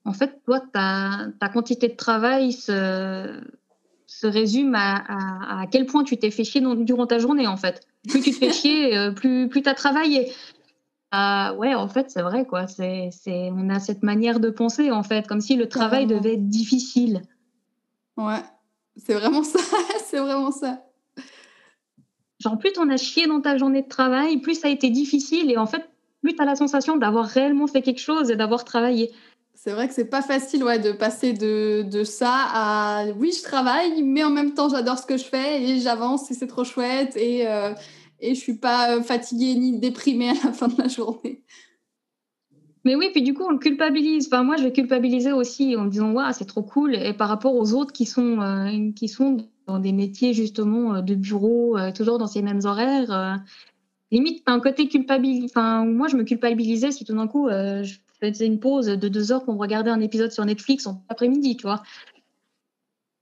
en 0.05 0.13
fait 0.13 0.41
toi 0.43 0.59
ta, 0.59 1.27
ta 1.39 1.49
quantité 1.49 1.87
de 1.87 1.95
travail 1.95 2.51
se, 2.51 3.39
se 4.07 4.25
résume 4.25 4.73
à, 4.73 4.95
à, 5.07 5.61
à 5.61 5.67
quel 5.67 5.85
point 5.85 6.03
tu 6.03 6.17
t'es 6.17 6.31
fait 6.31 6.43
chier 6.43 6.61
dans, 6.61 6.73
durant 6.73 7.05
ta 7.05 7.19
journée 7.19 7.45
en 7.45 7.57
fait. 7.57 7.87
Plus 8.09 8.21
tu 8.21 8.31
te 8.31 8.37
fais 8.37 8.51
chier 8.61 8.97
euh, 8.97 9.11
plus 9.11 9.47
plus 9.49 9.61
tu 9.61 9.69
as 9.69 9.75
travaillé. 9.75 10.33
Ah 11.11 11.55
ouais, 11.57 11.73
en 11.73 11.87
fait, 11.87 12.09
c'est 12.09 12.21
vrai 12.21 12.45
quoi, 12.45 12.67
c'est 12.67 13.09
c'est 13.11 13.49
on 13.53 13.69
a 13.69 13.79
cette 13.79 14.03
manière 14.03 14.39
de 14.39 14.49
penser 14.49 14.91
en 14.91 15.03
fait 15.03 15.25
comme 15.25 15.39
si 15.39 15.55
le 15.55 15.69
travail 15.69 16.05
Carrément. 16.05 16.21
devait 16.21 16.33
être 16.33 16.49
difficile. 16.49 17.21
Ouais, 18.17 18.41
c'est 18.97 19.13
vraiment 19.13 19.43
ça, 19.43 19.59
c'est 20.05 20.19
vraiment 20.19 20.51
ça. 20.51 20.83
Genre, 22.39 22.57
plus 22.57 22.73
t'en 22.73 22.89
as 22.89 22.97
chié 22.97 23.25
dans 23.25 23.41
ta 23.41 23.57
journée 23.57 23.81
de 23.81 23.87
travail, 23.87 24.37
plus 24.37 24.55
ça 24.55 24.67
a 24.67 24.71
été 24.71 24.89
difficile 24.89 25.49
et 25.49 25.57
en 25.57 25.65
fait, 25.65 25.89
plus 26.21 26.35
tu 26.35 26.41
as 26.41 26.45
la 26.45 26.55
sensation 26.55 26.97
d'avoir 26.97 27.25
réellement 27.25 27.67
fait 27.67 27.81
quelque 27.81 28.01
chose 28.01 28.29
et 28.29 28.35
d'avoir 28.35 28.65
travaillé. 28.65 29.11
C'est 29.55 29.71
vrai 29.71 29.87
que 29.87 29.93
c'est 29.93 30.05
pas 30.05 30.21
facile 30.21 30.63
ouais, 30.63 30.77
de 30.77 30.91
passer 30.91 31.33
de, 31.33 31.81
de, 31.81 32.03
ça 32.03 32.31
à 32.53 33.05
oui, 33.17 33.31
je 33.35 33.41
travaille, 33.41 34.03
mais 34.03 34.23
en 34.23 34.29
même 34.29 34.53
temps, 34.53 34.69
j'adore 34.69 34.99
ce 34.99 35.05
que 35.07 35.17
je 35.17 35.23
fais 35.23 35.63
et 35.63 35.79
j'avance 35.79 36.29
et 36.29 36.35
c'est 36.35 36.47
trop 36.47 36.63
chouette 36.63 37.17
et, 37.17 37.47
euh, 37.47 37.73
et 38.19 38.35
je 38.35 38.39
suis 38.39 38.57
pas 38.57 39.01
fatiguée 39.03 39.55
ni 39.55 39.79
déprimée 39.79 40.29
à 40.29 40.33
la 40.45 40.53
fin 40.53 40.67
de 40.67 40.81
la 40.81 40.87
journée. 40.87 41.43
Mais 42.87 42.95
oui, 42.95 43.09
puis 43.11 43.21
du 43.21 43.33
coup, 43.33 43.43
on 43.43 43.51
le 43.51 43.57
culpabilise. 43.57 44.27
Enfin, 44.27 44.43
moi, 44.43 44.55
je 44.55 44.63
vais 44.63 44.71
culpabiliser 44.71 45.33
aussi 45.33 45.75
en 45.75 45.83
me 45.83 45.89
disant, 45.89 46.13
waouh, 46.13 46.31
c'est 46.31 46.45
trop 46.45 46.63
cool. 46.63 46.95
Et 46.95 47.11
par 47.11 47.27
rapport 47.27 47.53
aux 47.53 47.73
autres 47.73 47.91
qui 47.91 48.05
sont, 48.05 48.39
euh, 48.39 48.91
qui 48.95 49.09
sont 49.09 49.49
dans 49.65 49.79
des 49.79 49.91
métiers 49.91 50.33
justement 50.33 50.95
euh, 50.95 51.01
de 51.01 51.13
bureau, 51.13 51.77
euh, 51.77 51.91
toujours 51.91 52.17
dans 52.17 52.27
ces 52.27 52.41
mêmes 52.41 52.61
horaires, 52.63 53.11
euh, 53.11 53.35
limite, 54.09 54.41
un 54.45 54.61
côté 54.61 54.87
culpabilisé. 54.87 55.47
Enfin, 55.49 55.83
moi, 55.83 56.07
je 56.07 56.15
me 56.15 56.23
culpabilisais 56.23 56.91
si 56.91 57.03
tout 57.03 57.13
d'un 57.13 57.27
coup, 57.27 57.49
euh, 57.49 57.83
je 57.83 57.97
faisais 58.21 58.45
une 58.45 58.61
pause 58.61 58.85
de 58.85 59.07
deux 59.09 59.33
heures 59.33 59.43
pour 59.43 59.57
regarder 59.57 59.89
un 59.89 59.99
épisode 59.99 60.31
sur 60.31 60.45
Netflix 60.45 60.87
en 60.87 61.03
après-midi, 61.09 61.57
tu 61.57 61.63
vois. 61.63 61.83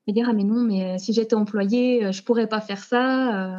Et 0.06 0.14
dire, 0.14 0.28
ah, 0.30 0.34
mais 0.34 0.44
non, 0.44 0.62
mais 0.62 1.00
si 1.00 1.12
j'étais 1.12 1.34
employée, 1.34 2.12
je 2.12 2.22
pourrais 2.22 2.46
pas 2.46 2.62
faire 2.62 2.84
ça. 2.84 3.50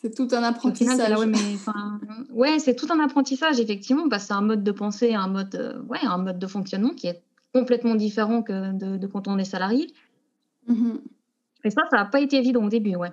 C'est 0.00 0.14
tout 0.14 0.28
un 0.32 0.44
apprentissage. 0.44 0.94
Final, 0.94 1.10
là, 1.10 1.18
ouais, 1.18 1.26
mais, 1.26 1.38
ouais, 2.30 2.58
c'est 2.60 2.76
tout 2.76 2.86
un 2.90 3.00
apprentissage, 3.00 3.58
effectivement, 3.58 4.08
parce 4.08 4.22
que 4.22 4.28
c'est 4.28 4.34
un 4.34 4.42
mode 4.42 4.62
de 4.62 4.72
pensée, 4.72 5.14
un 5.14 5.26
mode, 5.26 5.54
euh, 5.56 5.82
ouais, 5.82 5.98
un 6.02 6.18
mode 6.18 6.38
de 6.38 6.46
fonctionnement 6.46 6.90
qui 6.90 7.08
est 7.08 7.20
complètement 7.52 7.96
différent 7.96 8.42
que 8.42 8.72
de, 8.72 8.96
de 8.96 9.06
quand 9.08 9.26
on 9.26 9.38
est 9.38 9.44
salarié. 9.44 9.92
Mm 10.68 10.74
-hmm. 10.74 10.98
Et 11.64 11.70
ça, 11.70 11.82
ça 11.90 11.96
n'a 11.96 12.04
pas 12.04 12.20
été 12.20 12.36
évident 12.36 12.64
au 12.64 12.68
début, 12.68 12.94
ouais. 12.94 13.12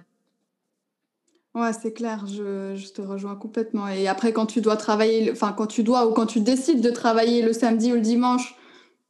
Ouais, 1.55 1.71
c'est 1.73 1.93
clair, 1.93 2.27
je, 2.27 2.75
je, 2.75 2.87
te 2.91 3.01
rejoins 3.01 3.35
complètement. 3.35 3.87
Et 3.87 4.07
après, 4.07 4.33
quand 4.33 4.45
tu 4.45 4.59
dois 4.61 4.75
travailler, 4.75 5.31
enfin, 5.31 5.53
quand 5.53 5.67
tu 5.67 5.83
dois 5.83 6.05
ou 6.05 6.11
quand 6.13 6.25
tu 6.25 6.41
décides 6.41 6.81
de 6.81 6.91
travailler 6.91 7.41
le 7.41 7.53
samedi 7.53 7.91
ou 7.93 7.95
le 7.95 8.01
dimanche 8.01 8.55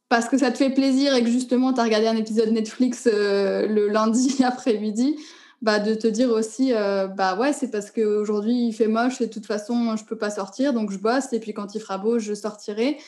parce 0.08 0.28
que 0.28 0.38
ça 0.38 0.52
te 0.52 0.58
fait 0.58 0.70
plaisir 0.70 1.14
et 1.14 1.22
que 1.24 1.28
justement, 1.28 1.72
tu 1.72 1.80
as 1.80 1.84
regardé 1.84 2.06
un 2.06 2.16
épisode 2.16 2.50
Netflix 2.50 3.08
euh, 3.12 3.66
le 3.66 3.88
lundi 3.88 4.44
après-midi, 4.44 5.16
bah, 5.62 5.78
de 5.78 5.94
te 5.94 6.06
dire 6.06 6.30
aussi, 6.30 6.72
euh, 6.72 7.06
bah 7.06 7.36
ouais, 7.38 7.52
c'est 7.52 7.70
parce 7.70 7.90
qu'aujourd'hui 7.90 8.68
il 8.68 8.72
fait 8.72 8.88
moche 8.88 9.20
et 9.20 9.26
de 9.26 9.32
toute 9.32 9.46
façon 9.46 9.96
je 9.96 10.04
peux 10.04 10.16
pas 10.16 10.30
sortir, 10.30 10.72
donc 10.72 10.90
je 10.90 10.98
bosse 10.98 11.32
et 11.32 11.40
puis 11.40 11.54
quand 11.54 11.74
il 11.74 11.80
fera 11.80 11.98
beau, 11.98 12.18
je 12.18 12.34
sortirai. 12.34 12.98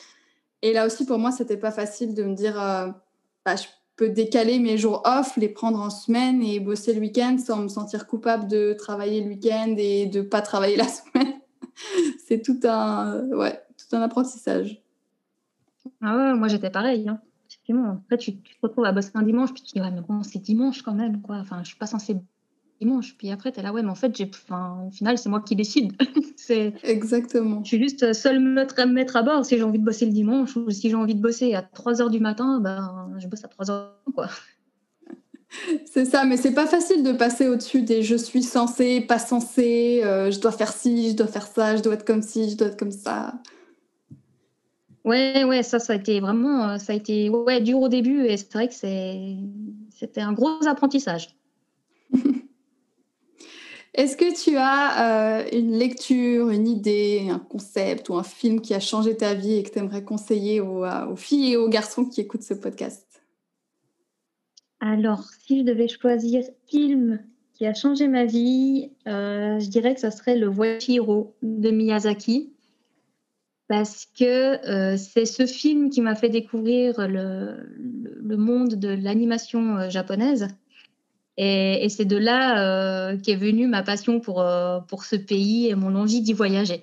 Et 0.62 0.72
là 0.72 0.86
aussi 0.86 1.04
pour 1.04 1.18
moi, 1.18 1.30
c'était 1.30 1.56
pas 1.56 1.70
facile 1.70 2.14
de 2.14 2.22
me 2.24 2.34
dire, 2.34 2.60
euh, 2.60 2.88
bah, 3.44 3.56
je 3.56 3.66
peux 3.96 4.08
décaler 4.08 4.58
mes 4.58 4.78
jours 4.78 5.02
off, 5.04 5.36
les 5.36 5.48
prendre 5.48 5.80
en 5.80 5.90
semaine 5.90 6.42
et 6.42 6.58
bosser 6.60 6.94
le 6.94 7.00
week-end 7.00 7.36
sans 7.38 7.58
me 7.58 7.68
sentir 7.68 8.06
coupable 8.06 8.48
de 8.48 8.72
travailler 8.72 9.22
le 9.22 9.28
week-end 9.28 9.74
et 9.76 10.06
de 10.06 10.22
pas 10.22 10.40
travailler 10.40 10.76
la 10.76 10.88
semaine. 10.88 11.34
c'est 12.26 12.42
tout 12.42 12.60
un, 12.64 13.28
ouais, 13.28 13.62
tout 13.76 13.94
un 13.96 14.02
apprentissage. 14.02 14.82
Ah 16.00 16.34
moi 16.34 16.48
j'étais 16.48 16.70
pareil. 16.70 17.08
Hein. 17.08 17.20
Après, 17.70 18.16
tu, 18.16 18.36
tu, 18.40 18.54
te 18.54 18.60
retrouves 18.62 18.84
à 18.84 18.92
bosser 18.92 19.10
un 19.14 19.22
dimanche, 19.22 19.52
puis 19.52 19.62
tu 19.62 19.72
te 19.72 19.78
dis, 19.78 19.90
mais 19.90 20.00
bon, 20.00 20.22
c'est 20.22 20.38
dimanche 20.38 20.82
quand 20.82 20.94
même, 20.94 21.20
quoi. 21.20 21.36
Enfin, 21.36 21.60
je 21.62 21.68
suis 21.68 21.76
pas 21.76 21.86
censée 21.86 22.16
dimanche. 22.80 23.16
Puis 23.18 23.30
après, 23.30 23.52
tu 23.52 23.60
es 23.60 23.62
là, 23.62 23.72
ouais, 23.72 23.82
mais 23.82 23.90
en 23.90 23.94
fait, 23.94 24.16
j'ai, 24.16 24.30
enfin, 24.32 24.84
au 24.86 24.90
final, 24.90 25.18
c'est 25.18 25.28
moi 25.28 25.40
qui 25.40 25.56
décide. 25.56 25.92
c'est, 26.36 26.74
Exactement. 26.82 27.62
Je 27.64 27.68
suis 27.68 27.78
juste 27.78 28.12
seule 28.12 28.40
me 28.40 28.86
mettre 28.86 29.16
à 29.16 29.22
bord 29.22 29.44
si 29.44 29.56
j'ai 29.56 29.62
envie 29.62 29.78
de 29.78 29.84
bosser 29.84 30.06
le 30.06 30.12
dimanche 30.12 30.56
ou 30.56 30.70
si 30.70 30.90
j'ai 30.90 30.96
envie 30.96 31.14
de 31.14 31.20
bosser 31.20 31.54
à 31.54 31.62
3 31.62 32.02
heures 32.02 32.10
du 32.10 32.20
matin, 32.20 32.60
ben, 32.60 33.14
je 33.18 33.26
bosse 33.26 33.44
à 33.44 33.48
3 33.48 33.70
heures, 33.70 34.02
quoi. 34.14 34.28
C'est 35.86 36.04
ça, 36.04 36.24
mais 36.24 36.36
c'est 36.36 36.52
pas 36.52 36.66
facile 36.66 37.02
de 37.02 37.12
passer 37.12 37.48
au-dessus 37.48 37.80
des 37.80 38.02
je 38.02 38.16
suis 38.16 38.42
censée, 38.42 39.00
pas 39.00 39.18
censée, 39.18 40.02
euh, 40.04 40.30
je 40.30 40.40
dois 40.40 40.52
faire 40.52 40.70
ci, 40.70 41.10
je 41.10 41.16
dois 41.16 41.26
faire 41.26 41.46
ça, 41.46 41.74
je 41.76 41.82
dois 41.82 41.94
être 41.94 42.04
comme 42.04 42.20
ci, 42.20 42.50
je 42.50 42.56
dois 42.56 42.66
être 42.68 42.78
comme 42.78 42.92
ça. 42.92 43.32
Ouais, 45.04 45.44
ouais, 45.44 45.62
ça, 45.62 45.78
ça 45.78 45.94
a 45.94 45.96
été 45.96 46.20
vraiment, 46.20 46.78
ça 46.78 46.92
a 46.92 46.96
été 46.96 47.30
ouais, 47.30 47.62
dur 47.62 47.80
au 47.80 47.88
début 47.88 48.26
et 48.26 48.36
c'est 48.36 48.52
vrai 48.52 48.68
que 48.68 48.74
c'est, 48.74 49.36
c'était 49.90 50.20
un 50.20 50.34
gros 50.34 50.66
apprentissage. 50.66 51.34
Est-ce 53.98 54.16
que 54.16 54.32
tu 54.32 54.56
as 54.56 55.40
euh, 55.40 55.48
une 55.52 55.76
lecture, 55.76 56.50
une 56.50 56.68
idée, 56.68 57.26
un 57.32 57.40
concept 57.40 58.08
ou 58.10 58.14
un 58.14 58.22
film 58.22 58.60
qui 58.60 58.72
a 58.72 58.78
changé 58.78 59.16
ta 59.16 59.34
vie 59.34 59.54
et 59.54 59.64
que 59.64 59.70
tu 59.70 59.80
aimerais 59.80 60.04
conseiller 60.04 60.60
aux, 60.60 60.84
filles 61.16 61.54
et 61.54 61.56
aux 61.56 61.68
garçons 61.68 62.04
qui 62.04 62.20
écoutent 62.20 62.44
ce 62.44 62.54
podcast? 62.54 63.04
Alors, 64.78 65.24
si 65.40 65.58
je 65.58 65.64
devais 65.64 65.88
choisir 65.88 66.44
film 66.68 67.18
qui 67.54 67.66
a 67.66 67.74
changé 67.74 68.06
ma 68.06 68.24
vie, 68.24 68.92
euh, 69.08 69.58
je 69.58 69.68
dirais 69.68 69.94
que 69.94 70.00
ça 70.00 70.12
serait 70.12 70.38
le 70.38 70.46
voyage 70.46 70.86
de 70.86 71.70
Miyazaki. 71.72 72.52
Parce 73.66 74.06
que 74.16 74.64
euh, 74.64 74.96
c'est 74.96 75.26
ce 75.26 75.44
film 75.44 75.90
qui 75.90 76.02
m'a 76.02 76.14
fait 76.14 76.28
découvrir 76.28 77.08
le, 77.08 78.36
monde 78.36 78.76
de 78.76 78.90
l'animation 78.90 79.90
japonaise. 79.90 80.46
Et, 81.38 81.84
et 81.84 81.88
c'est 81.88 82.04
de 82.04 82.16
là 82.16 83.16
qu'est 83.16 83.36
venue 83.36 83.68
ma 83.68 83.82
passion 83.82 84.20
pour, 84.20 84.44
pour 84.88 85.04
ce 85.04 85.16
pays 85.16 85.68
et 85.68 85.74
mon 85.74 85.94
envie 85.94 86.20
d'y 86.20 86.34
voyager. 86.34 86.82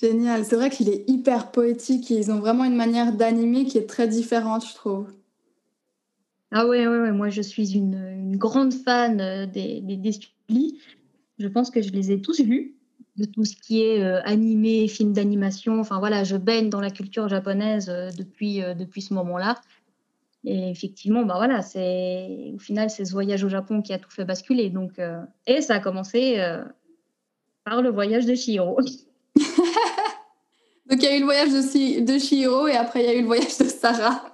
Génial, 0.00 0.44
c'est 0.44 0.56
vrai 0.56 0.70
qu'il 0.70 0.88
est 0.88 1.08
hyper 1.08 1.52
poétique 1.52 2.10
et 2.10 2.16
ils 2.16 2.30
ont 2.32 2.40
vraiment 2.40 2.64
une 2.64 2.74
manière 2.74 3.12
d'animer 3.12 3.64
qui 3.64 3.78
est 3.78 3.86
très 3.86 4.08
différente, 4.08 4.66
je 4.66 4.74
trouve. 4.74 5.06
Ah 6.50 6.66
ouais, 6.66 6.86
ouais, 6.86 6.98
ouais, 7.00 7.12
moi 7.12 7.30
je 7.30 7.42
suis 7.42 7.74
une, 7.74 7.94
une 7.94 8.36
grande 8.36 8.72
fan 8.72 9.20
euh, 9.20 9.46
des, 9.46 9.80
des, 9.80 9.96
des 9.96 10.12
Je 11.38 11.48
pense 11.48 11.70
que 11.70 11.82
je 11.82 11.90
les 11.90 12.12
ai 12.12 12.20
tous 12.20 12.40
vus, 12.40 12.74
de 13.16 13.24
tout 13.24 13.44
ce 13.44 13.56
qui 13.56 13.82
est 13.82 14.02
euh, 14.02 14.20
animé, 14.24 14.88
film 14.88 15.12
d'animation. 15.12 15.80
Enfin 15.80 15.98
voilà, 15.98 16.24
je 16.24 16.36
baigne 16.36 16.70
dans 16.70 16.80
la 16.80 16.90
culture 16.90 17.28
japonaise 17.28 17.88
euh, 17.88 18.10
depuis, 18.16 18.62
depuis 18.78 19.02
ce 19.02 19.14
moment-là. 19.14 19.60
Et 20.44 20.70
effectivement, 20.70 21.24
bah 21.24 21.34
voilà, 21.36 21.62
c'est 21.62 22.52
au 22.54 22.58
final 22.58 22.90
c'est 22.90 23.04
ce 23.04 23.12
voyage 23.12 23.44
au 23.44 23.48
Japon 23.48 23.80
qui 23.82 23.92
a 23.92 23.98
tout 23.98 24.10
fait 24.10 24.24
basculer. 24.24 24.68
Donc, 24.70 25.00
et 25.46 25.60
ça 25.62 25.76
a 25.76 25.80
commencé 25.80 26.38
par 27.64 27.80
le 27.80 27.90
voyage 27.90 28.26
de 28.26 28.34
Shihiro. 28.34 28.78
Donc 30.90 31.02
il 31.02 31.04
y 31.04 31.06
a 31.06 31.16
eu 31.16 31.20
le 31.20 31.24
voyage 31.24 31.48
de, 31.48 32.04
de 32.04 32.18
Shihiro 32.18 32.68
et 32.68 32.76
après 32.76 33.02
il 33.02 33.06
y 33.06 33.08
a 33.08 33.14
eu 33.14 33.20
le 33.22 33.26
voyage 33.26 33.58
de 33.58 33.64
Sarah. 33.64 34.24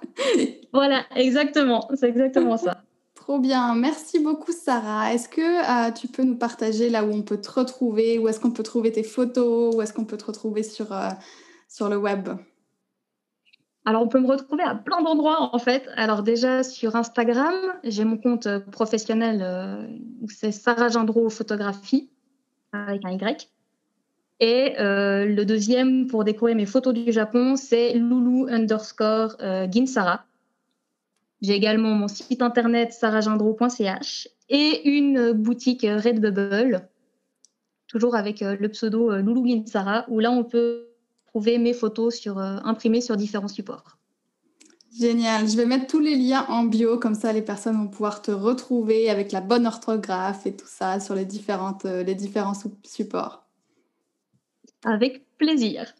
Voilà, 0.73 1.03
exactement. 1.17 1.89
C'est 1.95 2.07
exactement 2.07 2.55
ça. 2.55 2.81
Trop 3.13 3.39
bien. 3.39 3.75
Merci 3.75 4.19
beaucoup, 4.19 4.53
Sarah. 4.53 5.13
Est-ce 5.13 5.27
que 5.27 5.41
euh, 5.41 5.91
tu 5.91 6.07
peux 6.07 6.23
nous 6.23 6.37
partager 6.37 6.89
là 6.89 7.03
où 7.03 7.11
on 7.11 7.23
peut 7.23 7.41
te 7.41 7.51
retrouver? 7.51 8.17
Où 8.19 8.29
est-ce 8.29 8.39
qu'on 8.39 8.51
peut 8.51 8.63
trouver 8.63 8.91
tes 8.93 9.03
photos? 9.03 9.75
Où 9.75 9.81
est-ce 9.81 9.91
qu'on 9.91 10.05
peut 10.05 10.15
te 10.15 10.23
retrouver 10.23 10.63
sur, 10.63 10.93
euh, 10.93 11.09
sur 11.67 11.89
le 11.89 11.97
web? 11.97 12.29
Alors, 13.85 14.03
on 14.03 14.07
peut 14.07 14.19
me 14.19 14.27
retrouver 14.27 14.63
à 14.63 14.75
plein 14.75 15.01
d'endroits, 15.01 15.55
en 15.55 15.57
fait. 15.57 15.89
Alors, 15.95 16.21
déjà, 16.21 16.63
sur 16.63 16.95
Instagram, 16.95 17.53
j'ai 17.83 18.05
mon 18.05 18.17
compte 18.17 18.45
euh, 18.45 18.59
professionnel, 18.59 19.89
c'est 20.27 20.51
Sarah 20.51 20.89
Gendreau 20.89 21.29
Photographie, 21.29 22.09
avec 22.73 23.03
un 23.05 23.11
Y. 23.11 23.49
Et 24.39 24.73
le 24.79 25.43
deuxième, 25.43 26.07
pour 26.07 26.23
découvrir 26.23 26.55
mes 26.55 26.65
photos 26.65 26.95
du 26.95 27.11
Japon, 27.11 27.55
c'est 27.55 27.93
loulou 27.93 28.47
underscore 28.49 29.35
Ginsara. 29.69 30.25
J'ai 31.41 31.53
également 31.53 31.89
mon 31.89 32.07
site 32.07 32.41
internet 32.41 32.93
sarahgendro.ch 32.93 34.27
et 34.49 34.87
une 34.87 35.31
boutique 35.31 35.83
Redbubble, 35.83 36.87
toujours 37.87 38.15
avec 38.15 38.41
euh, 38.43 38.55
le 38.59 38.69
pseudo 38.69 39.11
euh, 39.11 39.21
Loulou 39.21 39.65
Sarah, 39.65 40.05
où 40.07 40.19
là 40.19 40.31
on 40.31 40.43
peut 40.43 40.90
trouver 41.31 41.57
mes 41.57 41.73
photos 41.73 42.15
sur, 42.15 42.37
euh, 42.37 42.57
imprimées 42.63 43.01
sur 43.01 43.17
différents 43.17 43.47
supports. 43.47 43.97
Génial. 44.97 45.47
Je 45.47 45.55
vais 45.55 45.65
mettre 45.65 45.87
tous 45.87 45.99
les 45.99 46.15
liens 46.15 46.45
en 46.49 46.63
bio, 46.63 46.97
comme 46.97 47.15
ça 47.15 47.31
les 47.31 47.41
personnes 47.41 47.77
vont 47.77 47.87
pouvoir 47.87 48.21
te 48.21 48.31
retrouver 48.31 49.09
avec 49.09 49.31
la 49.31 49.39
bonne 49.39 49.65
orthographe 49.65 50.45
et 50.45 50.55
tout 50.55 50.67
ça 50.67 50.99
sur 50.99 51.15
les, 51.15 51.25
différentes, 51.25 51.85
les 51.85 52.15
différents 52.15 52.53
supports. 52.83 53.45
Avec 54.83 55.25
plaisir. 55.37 55.93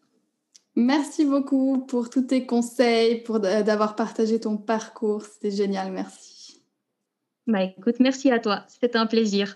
Merci 0.75 1.25
beaucoup 1.25 1.79
pour 1.79 2.09
tous 2.09 2.23
tes 2.23 2.45
conseils, 2.45 3.21
pour 3.23 3.39
d'avoir 3.39 3.95
partagé 3.95 4.39
ton 4.39 4.57
parcours. 4.57 5.23
C'était 5.23 5.51
génial, 5.51 5.91
merci. 5.91 6.61
Bah 7.47 7.63
écoute, 7.63 7.95
merci 7.99 8.31
à 8.31 8.39
toi. 8.39 8.63
C'était 8.67 8.97
un 8.97 9.05
plaisir. 9.05 9.55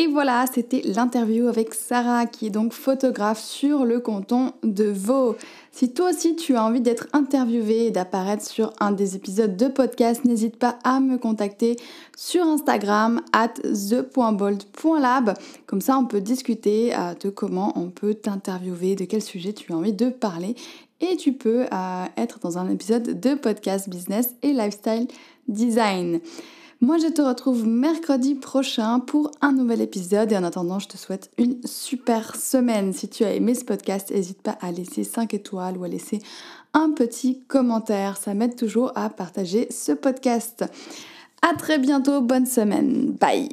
Et 0.00 0.06
voilà, 0.06 0.46
c'était 0.50 0.80
l'interview 0.86 1.46
avec 1.46 1.74
Sarah, 1.74 2.24
qui 2.24 2.46
est 2.46 2.50
donc 2.50 2.72
photographe 2.72 3.38
sur 3.38 3.84
le 3.84 4.00
canton 4.00 4.54
de 4.62 4.84
Vaud. 4.84 5.36
Si 5.72 5.92
toi 5.92 6.08
aussi 6.08 6.36
tu 6.36 6.56
as 6.56 6.64
envie 6.64 6.80
d'être 6.80 7.06
interviewé 7.12 7.88
et 7.88 7.90
d'apparaître 7.90 8.42
sur 8.42 8.72
un 8.80 8.92
des 8.92 9.14
épisodes 9.14 9.58
de 9.58 9.68
podcast, 9.68 10.24
n'hésite 10.24 10.56
pas 10.56 10.78
à 10.84 11.00
me 11.00 11.18
contacter 11.18 11.76
sur 12.16 12.44
Instagram 12.44 13.20
at 13.34 13.52
the.bold.lab. 13.62 15.34
Comme 15.66 15.82
ça, 15.82 15.98
on 15.98 16.06
peut 16.06 16.22
discuter 16.22 16.94
euh, 16.94 17.12
de 17.22 17.28
comment 17.28 17.74
on 17.76 17.90
peut 17.90 18.14
t'interviewer, 18.14 18.94
de 18.94 19.04
quel 19.04 19.20
sujet 19.20 19.52
tu 19.52 19.70
as 19.70 19.76
envie 19.76 19.92
de 19.92 20.08
parler. 20.08 20.56
Et 21.02 21.18
tu 21.18 21.34
peux 21.34 21.66
euh, 21.70 22.04
être 22.16 22.38
dans 22.38 22.56
un 22.56 22.70
épisode 22.70 23.20
de 23.20 23.34
podcast 23.34 23.90
business 23.90 24.30
et 24.42 24.54
lifestyle 24.54 25.08
design. 25.46 26.20
Moi, 26.82 26.96
je 26.96 27.08
te 27.08 27.20
retrouve 27.20 27.66
mercredi 27.66 28.34
prochain 28.34 29.00
pour 29.00 29.30
un 29.42 29.52
nouvel 29.52 29.82
épisode 29.82 30.32
et 30.32 30.36
en 30.36 30.44
attendant, 30.44 30.78
je 30.78 30.88
te 30.88 30.96
souhaite 30.96 31.30
une 31.36 31.60
super 31.66 32.36
semaine. 32.36 32.94
Si 32.94 33.06
tu 33.06 33.22
as 33.22 33.34
aimé 33.34 33.54
ce 33.54 33.66
podcast, 33.66 34.10
n'hésite 34.10 34.40
pas 34.40 34.56
à 34.62 34.72
laisser 34.72 35.04
5 35.04 35.34
étoiles 35.34 35.76
ou 35.76 35.84
à 35.84 35.88
laisser 35.88 36.20
un 36.72 36.90
petit 36.92 37.42
commentaire. 37.48 38.16
Ça 38.16 38.32
m'aide 38.32 38.56
toujours 38.56 38.92
à 38.94 39.10
partager 39.10 39.66
ce 39.70 39.92
podcast. 39.92 40.64
À 41.42 41.54
très 41.54 41.78
bientôt, 41.78 42.22
bonne 42.22 42.46
semaine. 42.46 43.12
Bye 43.12 43.50